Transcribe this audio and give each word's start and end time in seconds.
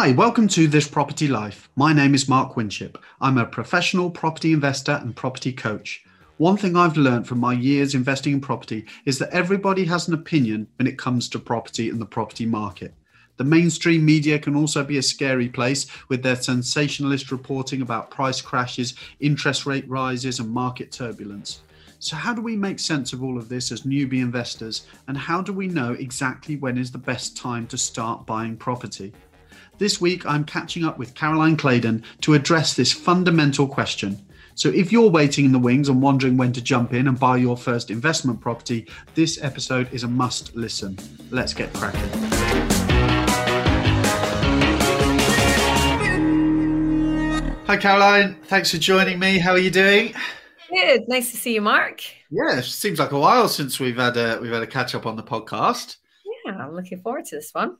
Hi, 0.00 0.12
welcome 0.12 0.46
to 0.50 0.68
This 0.68 0.86
Property 0.86 1.26
Life. 1.26 1.68
My 1.74 1.92
name 1.92 2.14
is 2.14 2.28
Mark 2.28 2.56
Winship. 2.56 2.98
I'm 3.20 3.36
a 3.36 3.44
professional 3.44 4.12
property 4.12 4.52
investor 4.52 4.92
and 5.02 5.16
property 5.16 5.52
coach. 5.52 6.04
One 6.36 6.56
thing 6.56 6.76
I've 6.76 6.96
learned 6.96 7.26
from 7.26 7.40
my 7.40 7.52
years 7.52 7.96
investing 7.96 8.34
in 8.34 8.40
property 8.40 8.86
is 9.06 9.18
that 9.18 9.30
everybody 9.30 9.84
has 9.86 10.06
an 10.06 10.14
opinion 10.14 10.68
when 10.76 10.86
it 10.86 10.98
comes 10.98 11.28
to 11.30 11.40
property 11.40 11.90
and 11.90 12.00
the 12.00 12.06
property 12.06 12.46
market. 12.46 12.94
The 13.38 13.44
mainstream 13.44 14.04
media 14.04 14.38
can 14.38 14.54
also 14.54 14.84
be 14.84 14.98
a 14.98 15.02
scary 15.02 15.48
place 15.48 15.88
with 16.08 16.22
their 16.22 16.36
sensationalist 16.36 17.32
reporting 17.32 17.82
about 17.82 18.12
price 18.12 18.40
crashes, 18.40 18.94
interest 19.18 19.66
rate 19.66 19.88
rises, 19.88 20.38
and 20.38 20.48
market 20.48 20.92
turbulence. 20.92 21.62
So, 21.98 22.14
how 22.14 22.32
do 22.32 22.40
we 22.40 22.54
make 22.54 22.78
sense 22.78 23.12
of 23.12 23.24
all 23.24 23.36
of 23.36 23.48
this 23.48 23.72
as 23.72 23.82
newbie 23.82 24.22
investors? 24.22 24.86
And 25.08 25.16
how 25.16 25.42
do 25.42 25.52
we 25.52 25.66
know 25.66 25.94
exactly 25.94 26.54
when 26.54 26.78
is 26.78 26.92
the 26.92 26.98
best 26.98 27.36
time 27.36 27.66
to 27.66 27.76
start 27.76 28.26
buying 28.26 28.56
property? 28.56 29.12
This 29.78 30.00
week, 30.00 30.26
I'm 30.26 30.44
catching 30.44 30.84
up 30.84 30.98
with 30.98 31.14
Caroline 31.14 31.56
Claydon 31.56 32.02
to 32.22 32.34
address 32.34 32.74
this 32.74 32.92
fundamental 32.92 33.68
question. 33.68 34.20
So, 34.56 34.70
if 34.70 34.90
you're 34.90 35.08
waiting 35.08 35.44
in 35.44 35.52
the 35.52 35.58
wings 35.60 35.88
and 35.88 36.02
wondering 36.02 36.36
when 36.36 36.52
to 36.54 36.60
jump 36.60 36.92
in 36.92 37.06
and 37.06 37.16
buy 37.16 37.36
your 37.36 37.56
first 37.56 37.88
investment 37.88 38.40
property, 38.40 38.88
this 39.14 39.40
episode 39.40 39.88
is 39.92 40.02
a 40.02 40.08
must 40.08 40.56
listen. 40.56 40.98
Let's 41.30 41.54
get 41.54 41.72
cracking. 41.74 42.00
Hi, 47.68 47.76
Caroline. 47.76 48.36
Thanks 48.46 48.72
for 48.72 48.78
joining 48.78 49.20
me. 49.20 49.38
How 49.38 49.52
are 49.52 49.58
you 49.58 49.70
doing? 49.70 50.12
Good. 50.74 51.02
Nice 51.06 51.30
to 51.30 51.36
see 51.36 51.54
you, 51.54 51.60
Mark. 51.60 52.02
Yeah, 52.30 52.58
it 52.58 52.64
seems 52.64 52.98
like 52.98 53.12
a 53.12 53.18
while 53.18 53.46
since 53.46 53.78
we've 53.78 53.96
had 53.96 54.16
a 54.16 54.40
we've 54.42 54.50
had 54.50 54.62
a 54.62 54.66
catch 54.66 54.96
up 54.96 55.06
on 55.06 55.14
the 55.14 55.22
podcast. 55.22 55.98
Yeah, 56.44 56.56
I'm 56.56 56.74
looking 56.74 57.00
forward 57.00 57.26
to 57.26 57.36
this 57.36 57.50
one 57.52 57.76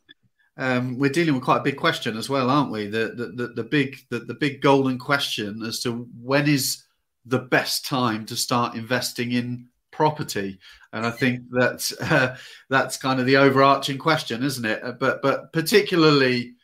um, 0.58 0.98
we're 0.98 1.10
dealing 1.10 1.34
with 1.34 1.44
quite 1.44 1.58
a 1.58 1.62
big 1.64 1.76
question 1.76 2.16
as 2.16 2.28
well, 2.28 2.50
aren't 2.50 2.72
we? 2.72 2.88
The 2.88 3.12
the, 3.14 3.26
the, 3.34 3.52
the 3.54 3.62
big 3.62 4.04
the, 4.10 4.18
the 4.18 4.34
big 4.34 4.60
golden 4.60 4.98
question 4.98 5.62
as 5.62 5.80
to 5.80 6.08
when 6.20 6.48
is 6.48 6.84
the 7.24 7.38
best 7.38 7.86
time 7.86 8.26
to 8.26 8.36
start 8.36 8.74
investing 8.74 9.32
in 9.32 9.68
property, 9.92 10.58
and 10.92 11.06
I 11.06 11.10
think 11.10 11.48
that 11.50 11.92
uh, 12.00 12.36
that's 12.68 12.96
kind 12.96 13.20
of 13.20 13.26
the 13.26 13.36
overarching 13.36 13.98
question, 13.98 14.42
isn't 14.42 14.64
it? 14.64 14.82
Uh, 14.82 14.92
but 14.92 15.22
but 15.22 15.52
particularly 15.52 16.54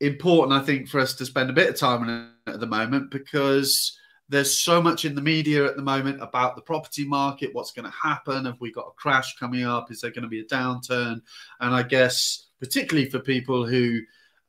important, 0.00 0.60
I 0.60 0.64
think, 0.64 0.88
for 0.88 0.98
us 0.98 1.14
to 1.14 1.26
spend 1.26 1.48
a 1.48 1.54
bit 1.54 1.68
of 1.68 1.76
time 1.76 2.02
on 2.02 2.32
it 2.46 2.54
at 2.54 2.60
the 2.60 2.66
moment 2.66 3.10
because 3.10 3.96
there's 4.28 4.58
so 4.58 4.82
much 4.82 5.04
in 5.04 5.14
the 5.14 5.22
media 5.22 5.64
at 5.64 5.76
the 5.76 5.82
moment 5.82 6.22
about 6.22 6.54
the 6.54 6.62
property 6.62 7.06
market, 7.06 7.54
what's 7.54 7.72
going 7.72 7.84
to 7.90 7.96
happen, 7.96 8.44
have 8.44 8.60
we 8.60 8.70
got 8.70 8.88
a 8.88 9.00
crash 9.00 9.36
coming 9.36 9.64
up, 9.64 9.90
is 9.90 10.00
there 10.00 10.10
going 10.10 10.22
to 10.22 10.28
be 10.28 10.40
a 10.40 10.44
downturn, 10.44 11.20
and 11.60 11.74
I 11.74 11.82
guess 11.82 12.46
particularly 12.60 13.08
for 13.08 13.20
people 13.20 13.66
who 13.66 14.00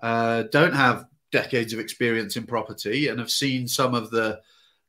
uh, 0.02 0.44
don't 0.52 0.74
have 0.74 1.06
decades 1.32 1.74
of 1.74 1.80
experience 1.80 2.36
in 2.36 2.46
property 2.46 3.08
and 3.08 3.20
have 3.20 3.30
seen 3.30 3.68
some 3.68 3.94
of 3.94 4.10
the 4.10 4.42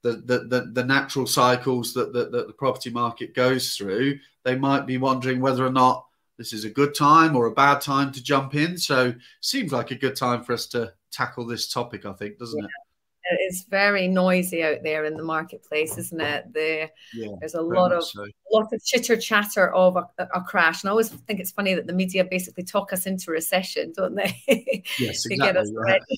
the, 0.02 0.12
the, 0.48 0.70
the, 0.72 0.82
natural 0.82 1.26
cycles 1.26 1.92
that, 1.92 2.14
that, 2.14 2.32
that 2.32 2.46
the 2.46 2.54
property 2.54 2.88
market 2.88 3.34
goes 3.34 3.74
through, 3.76 4.18
they 4.44 4.56
might 4.56 4.86
be 4.86 4.96
wondering 4.96 5.42
whether 5.42 5.62
or 5.62 5.70
not 5.70 6.06
this 6.38 6.54
is 6.54 6.64
a 6.64 6.70
good 6.70 6.94
time 6.94 7.36
or 7.36 7.44
a 7.44 7.52
bad 7.52 7.82
time 7.82 8.10
to 8.12 8.22
jump 8.22 8.54
in. 8.54 8.78
So, 8.78 9.12
seems 9.42 9.72
like 9.72 9.90
a 9.90 9.94
good 9.96 10.16
time 10.16 10.42
for 10.42 10.54
us 10.54 10.66
to 10.68 10.94
tackle 11.12 11.46
this 11.46 11.70
topic, 11.70 12.06
I 12.06 12.14
think, 12.14 12.38
doesn't 12.38 12.58
yeah. 12.58 12.64
it? 12.64 12.89
It's 13.30 13.64
very 13.64 14.08
noisy 14.08 14.62
out 14.64 14.82
there 14.82 15.04
in 15.04 15.16
the 15.16 15.22
marketplace, 15.22 15.98
isn't 15.98 16.20
it? 16.20 16.52
The, 16.52 16.90
yeah, 17.14 17.28
there's 17.38 17.54
a 17.54 17.60
lot 17.60 17.92
of 17.92 18.04
so. 18.04 18.24
lot 18.52 18.72
of 18.72 18.84
chitter 18.84 19.16
chatter 19.16 19.72
of 19.72 19.96
a, 19.96 20.06
a, 20.18 20.40
crash, 20.42 20.82
and 20.82 20.88
I 20.88 20.92
always 20.92 21.10
think 21.10 21.40
it's 21.40 21.50
funny 21.50 21.74
that 21.74 21.86
the 21.86 21.92
media 21.92 22.24
basically 22.24 22.64
talk 22.64 22.92
us 22.92 23.06
into 23.06 23.30
recession, 23.30 23.92
don't 23.96 24.14
they? 24.14 24.84
Yes, 24.98 25.26
exactly. 25.26 25.36
get 25.38 25.56
us. 25.56 25.70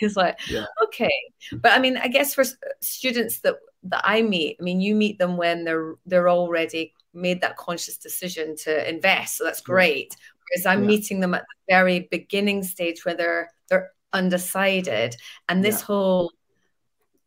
It's 0.00 0.16
like 0.16 0.36
yeah. 0.50 0.64
okay, 0.82 1.12
but 1.52 1.70
I 1.70 1.78
mean, 1.78 1.96
I 1.96 2.08
guess 2.08 2.34
for 2.34 2.40
uh, 2.42 2.54
students 2.80 3.38
that 3.42 3.54
that 3.84 4.02
I 4.02 4.22
meet, 4.22 4.56
I 4.60 4.64
mean, 4.64 4.80
you 4.80 4.92
meet 4.96 5.18
them 5.18 5.36
when 5.36 5.62
they're 5.62 5.94
they're 6.04 6.28
already 6.28 6.92
made 7.12 7.40
that 7.42 7.56
conscious 7.56 7.96
decision 7.96 8.56
to 8.64 8.88
invest, 8.88 9.36
so 9.36 9.44
that's 9.44 9.60
great. 9.60 10.16
Whereas 10.50 10.66
I'm 10.66 10.82
yeah. 10.82 10.88
meeting 10.88 11.20
them 11.20 11.34
at 11.34 11.42
the 11.42 11.72
very 11.72 12.08
beginning 12.10 12.64
stage 12.64 13.04
where 13.04 13.14
they're 13.14 13.52
they're 13.68 13.92
undecided, 14.14 15.16
and 15.48 15.62
this 15.64 15.80
yeah. 15.80 15.86
whole 15.86 16.32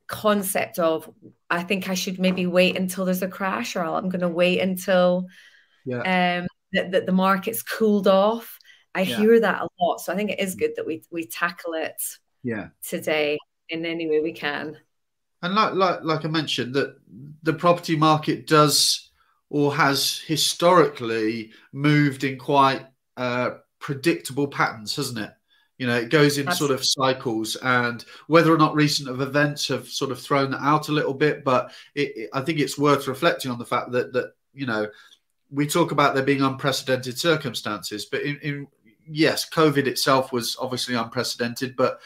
concept 0.07 0.79
of 0.79 1.09
I 1.49 1.63
think 1.63 1.89
I 1.89 1.93
should 1.93 2.19
maybe 2.19 2.45
wait 2.45 2.77
until 2.77 3.05
there's 3.05 3.21
a 3.21 3.27
crash, 3.27 3.75
or 3.75 3.83
I'm 3.83 4.09
going 4.09 4.21
to 4.21 4.29
wait 4.29 4.59
until 4.59 5.27
yeah. 5.85 6.39
um, 6.41 6.47
that 6.73 6.91
the, 6.91 7.01
the, 7.01 7.11
market's 7.11 7.63
cooled 7.63 8.07
off. 8.07 8.57
I 8.95 9.01
yeah. 9.01 9.17
hear 9.17 9.39
that 9.39 9.61
a 9.61 9.67
lot, 9.79 10.01
so 10.01 10.11
I 10.11 10.15
think 10.15 10.31
it 10.31 10.39
is 10.39 10.55
good 10.55 10.71
that 10.75 10.85
we 10.85 11.03
we 11.11 11.25
tackle 11.27 11.73
it 11.73 12.01
yeah 12.43 12.69
today 12.87 13.37
in 13.69 13.85
any 13.85 14.09
way 14.09 14.21
we 14.21 14.33
can. 14.33 14.77
And 15.41 15.53
like 15.53 15.73
like 15.73 15.99
like 16.03 16.25
I 16.25 16.29
mentioned, 16.29 16.73
that 16.73 16.97
the 17.43 17.53
property 17.53 17.95
market 17.95 18.47
does 18.47 19.11
or 19.49 19.73
has 19.75 20.19
historically 20.25 21.51
moved 21.71 22.23
in 22.23 22.37
quite 22.37 22.85
uh, 23.15 23.51
predictable 23.79 24.47
patterns, 24.47 24.95
hasn't 24.95 25.19
it? 25.19 25.31
You 25.77 25.87
know, 25.87 25.95
it 25.97 26.09
goes 26.09 26.39
in 26.39 26.51
sort 26.51 26.71
of 26.71 26.83
cycles, 26.83 27.55
and 27.57 28.03
whether 28.27 28.53
or 28.53 28.57
not 28.57 28.75
recent 28.75 29.09
events 29.09 29.67
have 29.67 29.87
sort 29.87 30.11
of 30.11 30.19
thrown 30.19 30.51
that 30.51 30.61
out 30.61 30.89
a 30.89 30.93
little 30.93 31.13
bit, 31.13 31.43
but 31.43 31.71
it, 31.93 32.13
it, 32.15 32.29
I 32.33 32.41
think 32.41 32.59
it's 32.59 32.79
worth 32.79 33.07
reflecting 33.07 33.51
on 33.51 33.59
the 33.59 33.65
fact 33.65 33.91
that 33.91 34.11
that 34.13 34.33
you 34.53 34.65
know 34.65 34.87
we 35.51 35.67
talk 35.67 35.91
about 35.91 36.13
there 36.13 36.23
being 36.23 36.41
unprecedented 36.41 37.17
circumstances, 37.17 38.05
but 38.05 38.21
in, 38.23 38.39
in 38.41 38.67
yes, 39.07 39.49
COVID 39.49 39.87
itself 39.87 40.31
was 40.31 40.57
obviously 40.59 40.95
unprecedented, 40.95 41.75
but 41.75 41.99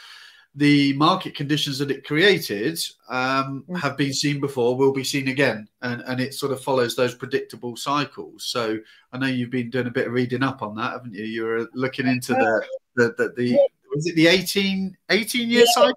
the 0.54 0.92
market 0.94 1.34
conditions 1.34 1.78
that 1.78 1.90
it 1.90 2.06
created 2.06 2.78
um, 3.08 3.64
mm. 3.68 3.80
have 3.80 3.96
been 3.96 4.12
seen 4.12 4.38
before, 4.38 4.76
will 4.76 4.92
be 4.92 5.04
seen 5.04 5.28
again, 5.28 5.66
and, 5.80 6.02
and 6.02 6.20
it 6.20 6.34
sort 6.34 6.52
of 6.52 6.62
follows 6.62 6.94
those 6.94 7.14
predictable 7.14 7.74
cycles. 7.74 8.44
So 8.44 8.78
I 9.12 9.18
know 9.18 9.26
you've 9.26 9.50
been 9.50 9.70
doing 9.70 9.86
a 9.86 9.90
bit 9.90 10.06
of 10.06 10.12
reading 10.12 10.42
up 10.42 10.62
on 10.62 10.74
that, 10.76 10.92
haven't 10.92 11.14
you? 11.14 11.24
You're 11.24 11.68
looking 11.72 12.06
into 12.06 12.34
the 12.34 12.66
the 12.96 13.14
the, 13.16 13.32
the 13.36 13.58
was 13.94 14.06
it 14.06 14.16
the 14.16 14.26
18, 14.26 14.96
18 15.10 15.50
year 15.50 15.60
yeah. 15.60 15.72
cycle? 15.72 15.96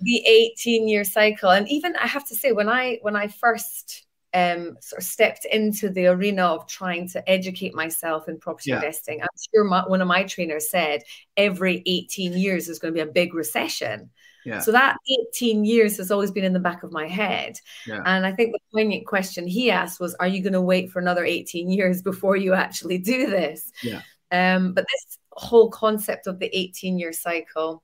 The 0.00 0.26
18 0.26 0.88
year 0.88 1.04
cycle. 1.04 1.50
And 1.50 1.68
even 1.68 1.96
I 1.96 2.06
have 2.06 2.26
to 2.28 2.34
say, 2.34 2.52
when 2.52 2.68
I 2.68 2.98
when 3.02 3.16
I 3.16 3.28
first 3.28 4.04
um, 4.34 4.76
sort 4.80 5.00
of 5.00 5.06
stepped 5.06 5.44
into 5.44 5.88
the 5.88 6.06
arena 6.06 6.44
of 6.44 6.66
trying 6.66 7.08
to 7.10 7.30
educate 7.30 7.74
myself 7.74 8.28
in 8.28 8.38
property 8.38 8.70
yeah. 8.70 8.76
investing, 8.76 9.22
I'm 9.22 9.28
sure 9.54 9.64
my, 9.64 9.86
one 9.86 10.02
of 10.02 10.08
my 10.08 10.24
trainers 10.24 10.70
said 10.70 11.02
every 11.36 11.82
18 11.86 12.32
years 12.32 12.68
is 12.68 12.78
going 12.78 12.92
to 12.92 12.96
be 12.96 13.08
a 13.08 13.12
big 13.12 13.32
recession. 13.32 14.10
Yeah. 14.44 14.58
So 14.58 14.72
that 14.72 14.96
18 15.32 15.64
years 15.64 15.96
has 15.96 16.10
always 16.10 16.30
been 16.30 16.44
in 16.44 16.52
the 16.52 16.60
back 16.60 16.82
of 16.82 16.92
my 16.92 17.08
head. 17.08 17.58
Yeah. 17.86 18.02
And 18.04 18.26
I 18.26 18.32
think 18.32 18.52
the 18.52 18.58
poignant 18.74 19.06
question 19.06 19.46
he 19.46 19.70
asked 19.70 20.00
was, 20.00 20.14
Are 20.16 20.26
you 20.26 20.42
going 20.42 20.52
to 20.52 20.60
wait 20.60 20.90
for 20.90 20.98
another 20.98 21.24
18 21.24 21.70
years 21.70 22.02
before 22.02 22.36
you 22.36 22.52
actually 22.52 22.98
do 22.98 23.30
this? 23.30 23.70
Yeah. 23.82 24.02
Um, 24.30 24.74
but 24.74 24.84
this 24.84 25.18
whole 25.36 25.70
concept 25.70 26.26
of 26.26 26.38
the 26.38 26.50
18 26.56 26.98
year 26.98 27.12
cycle 27.12 27.82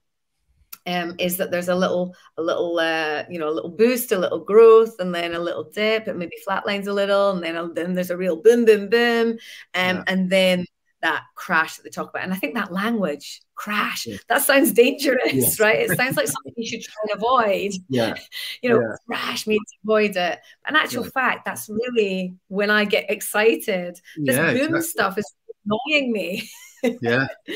um, 0.86 1.14
is 1.18 1.36
that 1.36 1.50
there's 1.50 1.68
a 1.68 1.74
little, 1.74 2.14
a 2.38 2.42
little, 2.42 2.78
uh, 2.78 3.24
you 3.28 3.38
know, 3.38 3.48
a 3.48 3.52
little 3.52 3.70
boost, 3.70 4.12
a 4.12 4.18
little 4.18 4.40
growth, 4.44 4.96
and 4.98 5.14
then 5.14 5.34
a 5.34 5.38
little 5.38 5.64
dip. 5.64 6.08
It 6.08 6.16
maybe 6.16 6.36
flatlines 6.48 6.86
a 6.86 6.92
little, 6.92 7.30
and 7.30 7.42
then 7.42 7.56
a, 7.56 7.68
then 7.68 7.94
there's 7.94 8.10
a 8.10 8.16
real 8.16 8.36
boom, 8.36 8.64
boom, 8.64 8.88
boom, 8.88 9.30
um, 9.30 9.38
yeah. 9.74 10.04
and 10.06 10.30
then 10.30 10.66
that 11.02 11.24
crash 11.34 11.76
that 11.76 11.82
they 11.82 11.90
talk 11.90 12.10
about. 12.10 12.24
And 12.24 12.32
I 12.32 12.36
think 12.36 12.54
that 12.54 12.72
language, 12.72 13.40
crash, 13.54 14.06
yeah. 14.06 14.16
that 14.28 14.42
sounds 14.42 14.72
dangerous, 14.72 15.32
yes. 15.32 15.60
right? 15.60 15.78
It 15.78 15.96
sounds 15.96 16.16
like 16.16 16.26
something 16.28 16.52
you 16.56 16.66
should 16.66 16.82
try 16.82 17.02
and 17.04 17.16
avoid. 17.16 17.72
Yeah. 17.88 18.14
you 18.62 18.70
know, 18.70 18.80
yeah. 18.80 18.96
crash 19.06 19.46
means 19.46 19.62
avoid 19.84 20.16
it. 20.16 20.38
In 20.68 20.76
actual 20.76 21.04
fact, 21.04 21.44
that's 21.44 21.68
really 21.68 22.34
when 22.48 22.70
I 22.70 22.84
get 22.84 23.10
excited. 23.10 24.00
This 24.16 24.36
boom 24.36 24.76
exactly. 24.76 24.82
stuff 24.82 25.18
is 25.18 25.34
annoying 25.64 26.12
me. 26.12 26.48
yeah, 26.82 27.26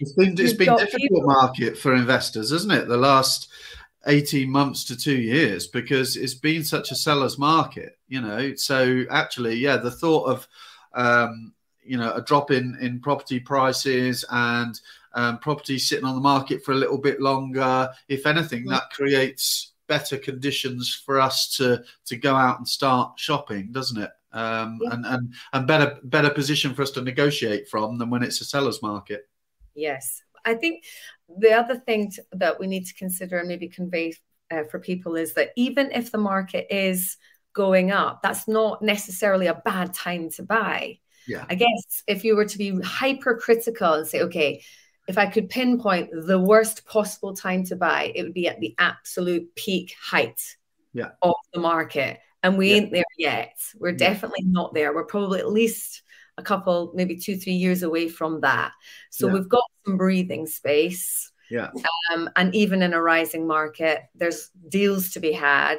it's 0.00 0.12
been 0.12 0.38
it's 0.38 0.52
been 0.52 0.76
difficult 0.76 0.96
people. 0.96 1.22
market 1.22 1.78
for 1.78 1.94
investors, 1.94 2.52
isn't 2.52 2.72
it? 2.72 2.88
The 2.88 2.96
last 2.96 3.48
eighteen 4.06 4.50
months 4.50 4.84
to 4.84 4.96
two 4.96 5.16
years 5.16 5.66
because 5.66 6.16
it's 6.16 6.34
been 6.34 6.64
such 6.64 6.90
a 6.90 6.96
seller's 6.96 7.38
market, 7.38 7.98
you 8.08 8.20
know. 8.20 8.54
So 8.54 9.04
actually, 9.10 9.56
yeah, 9.56 9.76
the 9.76 9.90
thought 9.90 10.24
of 10.24 10.48
um, 10.94 11.52
you 11.82 11.98
know 11.98 12.12
a 12.12 12.22
drop 12.22 12.50
in 12.50 12.76
in 12.80 13.00
property 13.00 13.40
prices 13.40 14.24
and 14.30 14.80
um, 15.14 15.38
property 15.38 15.78
sitting 15.78 16.04
on 16.04 16.14
the 16.14 16.20
market 16.20 16.64
for 16.64 16.72
a 16.72 16.76
little 16.76 16.98
bit 16.98 17.20
longer, 17.20 17.88
if 18.08 18.26
anything, 18.26 18.66
that 18.66 18.90
creates 18.90 19.72
better 19.86 20.16
conditions 20.16 21.02
for 21.04 21.20
us 21.20 21.56
to 21.56 21.82
to 22.06 22.16
go 22.16 22.34
out 22.34 22.58
and 22.58 22.68
start 22.68 23.18
shopping, 23.18 23.68
doesn't 23.70 24.02
it? 24.02 24.10
Um, 24.34 24.78
yeah. 24.82 24.92
and, 24.92 25.06
and 25.06 25.34
and 25.52 25.66
better 25.66 25.98
better 26.04 26.30
position 26.30 26.74
for 26.74 26.82
us 26.82 26.90
to 26.92 27.02
negotiate 27.02 27.68
from 27.68 27.98
than 27.98 28.10
when 28.10 28.22
it's 28.22 28.40
a 28.40 28.44
seller's 28.44 28.82
market. 28.82 29.28
Yes, 29.74 30.22
I 30.44 30.54
think 30.54 30.84
the 31.28 31.52
other 31.52 31.76
thing 31.76 32.12
that 32.32 32.60
we 32.60 32.66
need 32.66 32.86
to 32.86 32.94
consider 32.94 33.38
and 33.38 33.48
maybe 33.48 33.68
convey 33.68 34.14
uh, 34.50 34.64
for 34.64 34.78
people 34.78 35.16
is 35.16 35.34
that 35.34 35.50
even 35.56 35.90
if 35.92 36.12
the 36.12 36.18
market 36.18 36.66
is 36.70 37.16
going 37.54 37.90
up, 37.90 38.20
that's 38.22 38.46
not 38.46 38.82
necessarily 38.82 39.46
a 39.46 39.62
bad 39.64 39.94
time 39.94 40.30
to 40.30 40.42
buy. 40.42 40.98
Yeah. 41.26 41.46
I 41.48 41.54
guess 41.54 42.02
if 42.06 42.24
you 42.24 42.36
were 42.36 42.44
to 42.44 42.58
be 42.58 42.78
hypercritical 42.80 43.94
and 43.94 44.06
say, 44.06 44.22
okay, 44.22 44.62
if 45.06 45.18
I 45.18 45.26
could 45.26 45.48
pinpoint 45.48 46.10
the 46.12 46.38
worst 46.38 46.86
possible 46.86 47.34
time 47.34 47.64
to 47.64 47.76
buy, 47.76 48.12
it 48.14 48.22
would 48.22 48.34
be 48.34 48.48
at 48.48 48.60
the 48.60 48.74
absolute 48.78 49.54
peak 49.54 49.94
height 50.00 50.40
yeah. 50.92 51.10
of 51.22 51.34
the 51.52 51.60
market. 51.60 52.18
And 52.44 52.56
we 52.56 52.70
yeah. 52.70 52.76
ain't 52.76 52.92
there 52.92 53.04
yet. 53.18 53.58
We're 53.76 53.90
yeah. 53.90 53.96
definitely 53.96 54.44
not 54.44 54.74
there. 54.74 54.94
We're 54.94 55.04
probably 55.04 55.40
at 55.40 55.50
least 55.50 56.02
a 56.36 56.42
couple, 56.42 56.92
maybe 56.94 57.16
two, 57.16 57.36
three 57.36 57.54
years 57.54 57.82
away 57.82 58.08
from 58.08 58.40
that. 58.42 58.72
So 59.10 59.28
we've 59.28 59.48
got 59.48 59.64
some 59.86 59.96
breathing 59.96 60.46
space. 60.46 61.32
Yeah. 61.50 61.70
Um, 62.12 62.28
and 62.36 62.54
even 62.54 62.82
in 62.82 62.92
a 62.92 63.00
rising 63.00 63.46
market, 63.46 64.02
there's 64.14 64.50
deals 64.68 65.10
to 65.10 65.20
be 65.20 65.32
had. 65.32 65.78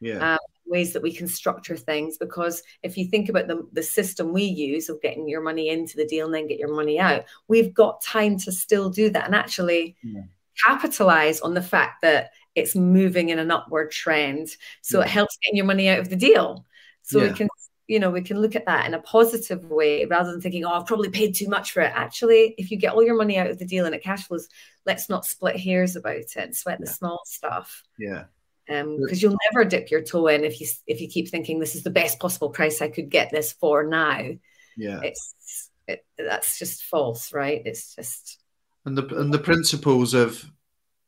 Yeah. 0.00 0.34
Um, 0.34 0.38
ways 0.66 0.92
that 0.92 1.02
we 1.02 1.12
can 1.12 1.28
structure 1.28 1.76
things 1.76 2.16
because 2.16 2.62
if 2.82 2.96
you 2.96 3.06
think 3.06 3.28
about 3.28 3.46
the, 3.48 3.68
the 3.72 3.82
system 3.82 4.32
we 4.32 4.44
use 4.44 4.88
of 4.88 5.00
getting 5.02 5.28
your 5.28 5.42
money 5.42 5.68
into 5.68 5.94
the 5.96 6.06
deal 6.06 6.24
and 6.24 6.34
then 6.34 6.46
get 6.46 6.58
your 6.58 6.74
money 6.74 6.98
out 6.98 7.24
we've 7.48 7.74
got 7.74 8.02
time 8.02 8.38
to 8.38 8.50
still 8.50 8.88
do 8.88 9.10
that 9.10 9.26
and 9.26 9.34
actually 9.34 9.94
yeah. 10.02 10.22
capitalize 10.64 11.38
on 11.42 11.52
the 11.52 11.62
fact 11.62 12.00
that 12.00 12.30
it's 12.54 12.74
moving 12.74 13.30
in 13.30 13.38
an 13.38 13.50
upward 13.50 13.90
trend. 13.90 14.48
So 14.82 14.98
yeah. 14.98 15.04
it 15.04 15.10
helps 15.10 15.36
getting 15.38 15.56
your 15.56 15.66
money 15.66 15.88
out 15.88 15.98
of 15.98 16.08
the 16.08 16.16
deal. 16.16 16.66
So 17.02 17.20
yeah. 17.20 17.28
we 17.28 17.34
can 17.34 17.48
you 17.86 17.98
know 17.98 18.10
we 18.10 18.22
can 18.22 18.40
look 18.40 18.56
at 18.56 18.66
that 18.66 18.86
in 18.86 18.94
a 18.94 19.02
positive 19.02 19.66
way 19.66 20.06
rather 20.06 20.32
than 20.32 20.40
thinking 20.40 20.64
oh 20.64 20.72
i've 20.72 20.86
probably 20.86 21.10
paid 21.10 21.34
too 21.34 21.48
much 21.48 21.72
for 21.72 21.80
it. 21.80 21.92
Actually 21.94 22.54
if 22.56 22.70
you 22.70 22.78
get 22.78 22.94
all 22.94 23.02
your 23.02 23.16
money 23.16 23.36
out 23.36 23.50
of 23.50 23.58
the 23.58 23.66
deal 23.66 23.84
and 23.84 23.94
it 23.94 24.02
cash 24.02 24.26
flows 24.26 24.48
let's 24.86 25.08
not 25.08 25.26
split 25.26 25.58
hairs 25.58 25.96
about 25.96 26.16
it 26.16 26.36
and 26.36 26.56
sweat 26.56 26.80
the 26.80 26.86
small 26.86 27.20
stuff. 27.26 27.82
Yeah. 27.98 28.24
Um 28.70 28.98
because 29.00 29.22
you'll 29.22 29.36
never 29.52 29.68
dip 29.68 29.90
your 29.90 30.00
toe 30.00 30.28
in 30.28 30.44
if 30.44 30.60
you 30.60 30.66
if 30.86 31.00
you 31.00 31.08
keep 31.08 31.28
thinking 31.28 31.58
this 31.58 31.74
is 31.74 31.82
the 31.82 31.90
best 31.90 32.18
possible 32.18 32.48
price 32.50 32.80
i 32.80 32.88
could 32.88 33.10
get 33.10 33.30
this 33.30 33.52
for 33.52 33.84
now. 33.84 34.30
Yeah. 34.76 35.00
It's 35.02 35.70
it, 35.86 36.06
that's 36.16 36.58
just 36.58 36.84
false 36.84 37.34
right? 37.34 37.60
It's 37.66 37.94
just 37.94 38.38
and 38.86 38.96
the 38.96 39.06
and 39.16 39.32
the 39.32 39.38
principles 39.38 40.14
of 40.14 40.50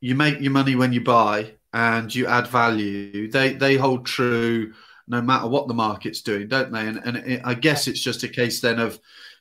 you 0.00 0.14
make 0.14 0.40
your 0.40 0.52
money 0.52 0.74
when 0.74 0.92
you 0.92 1.00
buy 1.00 1.52
and 1.72 2.14
you 2.14 2.26
add 2.26 2.46
value. 2.46 3.30
They 3.30 3.54
they 3.54 3.76
hold 3.76 4.06
true 4.06 4.72
no 5.08 5.22
matter 5.22 5.46
what 5.46 5.68
the 5.68 5.74
market's 5.74 6.22
doing 6.22 6.48
don't 6.48 6.72
they? 6.72 6.86
And 6.86 7.00
and 7.04 7.16
it, 7.18 7.42
i 7.44 7.54
guess 7.54 7.86
it's 7.86 8.00
just 8.00 8.22
a 8.22 8.28
case 8.28 8.60
then 8.60 8.78
of 8.78 8.98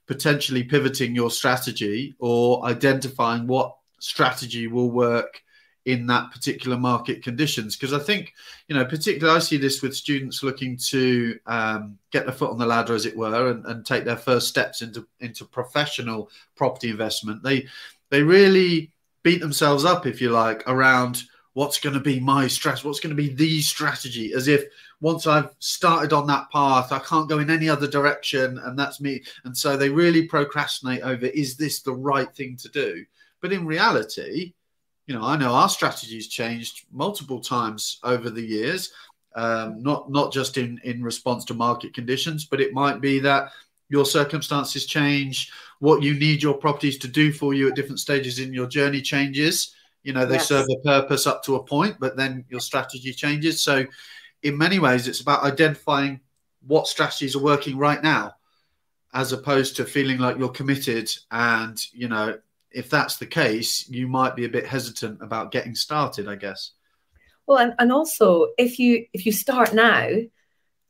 potentially 0.08 0.64
pivoting 0.64 1.16
your 1.16 1.32
strategy 1.32 2.16
or 2.20 2.66
identifying 2.66 3.48
what 3.48 3.76
strategy 4.00 4.68
will 4.68 4.92
work 4.92 5.42
in 5.86 6.08
that 6.08 6.32
particular 6.32 6.78
market 6.78 7.24
conditions. 7.24 7.76
Because 7.76 7.94
i 7.94 8.00
think 8.00 8.34
you 8.68 8.76
know 8.76 8.86
particularly 8.86 9.38
i 9.38 9.40
see 9.40 9.58
this 9.58 9.82
with 9.82 9.96
students 9.96 10.44
looking 10.44 10.78
to 10.78 11.40
um, 11.46 11.98
get 12.12 12.26
their 12.26 12.36
foot 12.36 12.52
on 12.52 12.58
the 12.58 12.66
ladder 12.66 12.96
as 12.96 13.06
it 13.06 13.16
were 13.16 13.50
and, 13.50 13.66
and, 13.66 13.86
take 13.86 14.04
their 14.04 14.18
first 14.18 14.48
steps 14.48 14.82
into 14.82 15.08
into 15.20 15.46
professional 15.46 16.30
property 16.56 16.90
investment. 16.90 17.44
They 17.44 17.68
they 18.10 18.22
really 18.24 18.92
beat 19.26 19.42
themselves 19.42 19.84
up 19.84 20.06
if 20.06 20.22
you 20.22 20.30
like 20.30 20.64
around 20.68 21.24
what's 21.54 21.80
going 21.80 21.96
to 21.96 22.00
be 22.00 22.20
my 22.20 22.48
stress, 22.48 22.84
what's 22.84 23.00
going 23.00 23.16
to 23.16 23.22
be 23.22 23.34
the 23.34 23.60
strategy 23.60 24.34
as 24.34 24.48
if 24.48 24.64
once 25.02 25.28
i've 25.28 25.50
started 25.60 26.14
on 26.14 26.26
that 26.26 26.50
path 26.52 26.94
i 26.94 27.00
can't 27.00 27.28
go 27.28 27.40
in 27.40 27.50
any 27.50 27.68
other 27.68 27.88
direction 27.88 28.58
and 28.60 28.80
that's 28.80 29.02
me. 29.02 29.22
And 29.44 29.58
so 29.58 29.76
they 29.76 29.90
really 29.90 30.26
procrastinate 30.26 31.02
over 31.02 31.26
is 31.26 31.58
this 31.58 31.82
the 31.82 31.94
right 31.94 32.34
thing 32.34 32.56
to 32.58 32.70
do? 32.70 33.04
But 33.42 33.52
in 33.52 33.66
reality 33.66 34.54
you 35.08 35.14
know, 35.14 35.24
I 35.24 35.38
know 35.38 35.54
our 35.54 35.70
strategy's 35.70 36.28
changed 36.28 36.86
multiple 36.92 37.40
times 37.40 38.00
over 38.04 38.30
the 38.30 38.42
years, 38.42 38.92
um, 39.36 39.84
not 39.84 40.10
not 40.10 40.34
just 40.34 40.58
in 40.58 40.80
in 40.84 41.04
response 41.04 41.46
to 41.46 41.54
market 41.54 41.94
conditions, 41.94 42.46
but 42.46 42.62
it 42.62 42.74
might 42.74 43.02
be 43.02 43.20
that 43.20 43.52
your 43.90 44.06
circumstances 44.06 44.86
change, 44.86 45.52
what 45.80 46.02
you 46.02 46.14
need 46.14 46.42
your 46.42 46.56
properties 46.56 46.98
to 47.00 47.08
do 47.08 47.32
for 47.32 47.54
you 47.54 47.68
at 47.68 47.76
different 47.76 48.00
stages 48.00 48.40
in 48.40 48.54
your 48.54 48.68
journey 48.68 49.02
changes. 49.02 49.76
You 50.04 50.14
know, 50.14 50.26
they 50.26 50.36
yes. 50.36 50.48
serve 50.48 50.68
a 50.70 50.80
purpose 50.84 51.28
up 51.28 51.44
to 51.46 51.56
a 51.56 51.64
point, 51.64 51.98
but 52.00 52.16
then 52.16 52.46
your 52.50 52.60
strategy 52.60 53.12
changes. 53.12 53.62
So, 53.62 53.86
in 54.44 54.58
many 54.58 54.78
ways, 54.78 55.08
it's 55.08 55.22
about 55.22 55.44
identifying 55.44 56.20
what 56.68 56.88
strategies 56.88 57.36
are 57.36 57.44
working 57.44 57.78
right 57.78 58.02
now, 58.02 58.36
as 59.14 59.32
opposed 59.32 59.76
to 59.78 59.86
feeling 59.86 60.20
like 60.20 60.38
you're 60.38 60.50
committed 60.50 61.12
and 61.32 61.80
you 61.92 62.08
know 62.08 62.38
if 62.76 62.90
that's 62.90 63.16
the 63.16 63.26
case, 63.26 63.90
you 63.90 64.06
might 64.06 64.36
be 64.36 64.44
a 64.44 64.50
bit 64.50 64.68
hesitant 64.68 65.22
about 65.22 65.52
getting 65.52 65.74
started, 65.74 66.28
I 66.28 66.36
guess. 66.36 66.72
Well, 67.48 67.60
and, 67.60 67.74
and 67.80 67.92
also 67.92 68.50
if 68.58 68.78
you 68.78 69.06
if 69.14 69.26
you 69.26 69.32
start 69.32 69.74
now, 69.74 70.10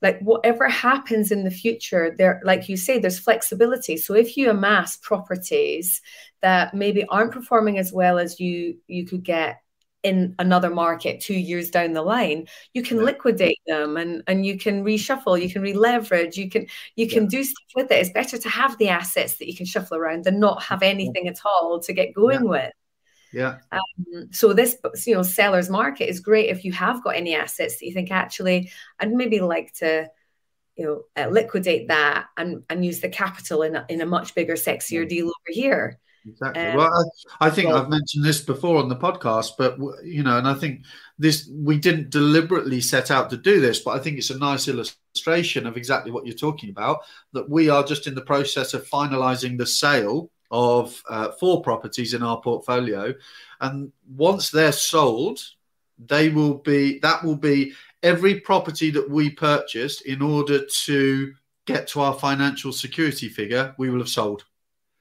like 0.05 0.19
whatever 0.19 0.69
happens 0.69 1.31
in 1.31 1.43
the 1.43 1.49
future, 1.49 2.13
there, 2.15 2.39
like 2.43 2.69
you 2.69 2.77
say, 2.77 2.99
there's 2.99 3.17
flexibility. 3.17 3.97
So 3.97 4.13
if 4.13 4.37
you 4.37 4.51
amass 4.51 4.97
properties 4.97 5.99
that 6.43 6.75
maybe 6.75 7.05
aren't 7.05 7.31
performing 7.31 7.79
as 7.79 7.91
well 7.91 8.19
as 8.19 8.39
you 8.39 8.77
you 8.87 9.07
could 9.07 9.23
get 9.23 9.63
in 10.03 10.35
another 10.37 10.69
market 10.69 11.19
two 11.19 11.33
years 11.33 11.71
down 11.71 11.93
the 11.93 12.03
line 12.03 12.45
you 12.75 12.83
can 12.83 12.97
yeah. 12.97 13.05
liquidate 13.05 13.57
them 13.65 13.97
and 13.97 14.21
and 14.27 14.45
you 14.45 14.55
can 14.55 14.83
reshuffle 14.85 15.41
you 15.41 15.49
can 15.49 15.63
re-leverage 15.63 16.37
you 16.37 16.47
can 16.47 16.67
you 16.95 17.07
can 17.09 17.23
yeah. 17.23 17.29
do 17.29 17.43
stuff 17.43 17.71
with 17.75 17.89
it 17.91 17.95
it's 17.95 18.11
better 18.11 18.37
to 18.37 18.47
have 18.47 18.77
the 18.77 18.87
assets 18.87 19.37
that 19.37 19.47
you 19.47 19.55
can 19.55 19.65
shuffle 19.65 19.97
around 19.97 20.23
than 20.23 20.39
not 20.39 20.61
have 20.61 20.83
anything 20.83 21.27
at 21.27 21.39
all 21.43 21.79
to 21.79 21.91
get 21.91 22.13
going 22.13 22.43
yeah. 22.43 22.49
with 22.49 22.73
yeah 23.35 23.57
um, 23.71 24.29
so 24.31 24.53
this 24.53 24.77
you 25.05 25.13
know 25.13 25.21
sellers 25.21 25.69
market 25.69 26.09
is 26.09 26.21
great 26.21 26.49
if 26.49 26.63
you 26.63 26.71
have 26.71 27.03
got 27.03 27.15
any 27.15 27.35
assets 27.35 27.77
that 27.77 27.85
you 27.85 27.93
think 27.93 28.09
actually 28.09 28.71
i'd 28.99 29.11
maybe 29.11 29.41
like 29.41 29.73
to 29.73 30.07
you 30.77 30.85
know 30.85 31.21
uh, 31.21 31.27
liquidate 31.27 31.89
that 31.89 32.27
and 32.37 32.63
and 32.69 32.85
use 32.85 33.01
the 33.01 33.09
capital 33.09 33.61
in 33.61 33.75
a, 33.75 33.85
in 33.89 34.01
a 34.01 34.05
much 34.05 34.33
bigger 34.35 34.55
sexier 34.55 35.07
deal 35.07 35.25
over 35.25 35.49
here 35.49 35.99
Exactly. 36.27 36.63
Um, 36.63 36.77
well, 36.77 37.11
I, 37.39 37.47
I 37.47 37.49
think 37.51 37.69
well, 37.69 37.77
I've 37.77 37.89
mentioned 37.89 38.25
this 38.25 38.41
before 38.41 38.77
on 38.77 38.89
the 38.89 38.95
podcast, 38.95 39.51
but 39.57 39.77
you 40.03 40.23
know, 40.23 40.37
and 40.37 40.47
I 40.47 40.55
think 40.55 40.81
this 41.19 41.47
we 41.53 41.77
didn't 41.77 42.09
deliberately 42.09 42.81
set 42.81 43.11
out 43.11 43.29
to 43.29 43.37
do 43.37 43.61
this, 43.61 43.79
but 43.79 43.91
I 43.91 43.99
think 43.99 44.17
it's 44.17 44.31
a 44.31 44.37
nice 44.39 44.67
illustration 44.67 45.67
of 45.67 45.77
exactly 45.77 46.11
what 46.11 46.25
you're 46.25 46.35
talking 46.35 46.71
about. 46.71 47.01
That 47.33 47.47
we 47.47 47.69
are 47.69 47.83
just 47.83 48.07
in 48.07 48.15
the 48.15 48.21
process 48.21 48.73
of 48.73 48.89
finalising 48.89 49.57
the 49.59 49.67
sale 49.67 50.31
of 50.51 51.01
uh, 51.09 51.31
four 51.31 51.61
properties 51.61 52.13
in 52.13 52.23
our 52.23 52.39
portfolio, 52.41 53.13
and 53.61 53.91
once 54.15 54.49
they're 54.49 54.71
sold, 54.71 55.39
they 55.97 56.29
will 56.29 56.55
be 56.55 56.99
that 56.99 57.23
will 57.23 57.35
be 57.35 57.73
every 58.03 58.39
property 58.39 58.91
that 58.91 59.09
we 59.09 59.29
purchased 59.29 60.01
in 60.01 60.21
order 60.21 60.65
to 60.83 61.33
get 61.65 61.87
to 61.87 62.01
our 62.01 62.13
financial 62.13 62.71
security 62.71 63.29
figure. 63.29 63.73
We 63.77 63.89
will 63.89 63.99
have 63.99 64.09
sold. 64.09 64.45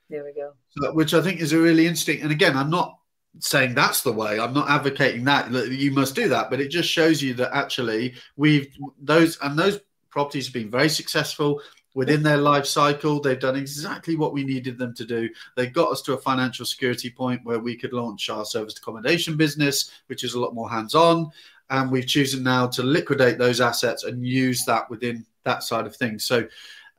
There 0.09 0.25
we 0.25 0.33
go. 0.33 0.53
So, 0.79 0.93
which 0.93 1.15
I 1.15 1.23
think 1.23 1.41
is 1.41 1.53
a 1.53 1.59
really 1.59 1.87
interesting. 1.87 2.23
And 2.23 2.33
again, 2.33 2.57
I'm 2.57 2.71
not 2.71 2.99
saying 3.41 3.75
that's 3.75 4.03
the 4.03 4.13
way. 4.13 4.39
I'm 4.39 4.55
not 4.55 4.71
advocating 4.71 5.25
that, 5.25 5.51
that 5.53 5.71
you 5.71 5.91
must 5.91 6.15
do 6.15 6.29
that, 6.29 6.51
but 6.51 6.61
it 6.61 6.69
just 6.69 6.89
shows 6.89 7.23
you 7.23 7.35
that 7.35 7.55
actually 7.55 8.15
we've 8.37 8.75
those 9.01 9.39
and 9.43 9.59
those 9.59 9.81
properties 10.11 10.47
have 10.47 10.55
been 10.55 10.71
very 10.71 10.89
successful 10.89 11.61
within 11.95 12.23
their 12.23 12.37
life 12.37 12.67
cycle. 12.67 13.21
They've 13.21 13.39
done 13.39 13.57
exactly 13.57 14.17
what 14.17 14.33
we 14.33 14.45
needed 14.45 14.79
them 14.79 14.95
to 14.95 15.05
do. 15.05 15.31
They 15.57 15.69
got 15.69 15.91
us 15.91 16.03
to 16.03 16.15
a 16.15 16.19
financial 16.19 16.67
security 16.67 17.11
point 17.11 17.45
where 17.45 17.61
we 17.61 17.77
could 17.77 17.93
launch 17.93 18.29
our 18.29 18.45
service 18.45 18.77
accommodation 18.77 19.37
business, 19.37 19.91
which 20.09 20.25
is 20.25 20.35
a 20.35 20.41
lot 20.41 20.55
more 20.55 20.69
hands 20.69 20.95
on. 20.95 21.31
And 21.71 21.91
we've 21.91 22.07
chosen 22.07 22.43
now 22.43 22.67
to 22.69 22.83
liquidate 22.83 23.39
those 23.39 23.61
assets 23.61 24.05
and 24.05 24.27
use 24.27 24.65
that 24.67 24.91
within 24.91 25.25
that 25.45 25.63
side 25.63 25.87
of 25.87 25.97
things. 25.97 26.25
So 26.25 26.47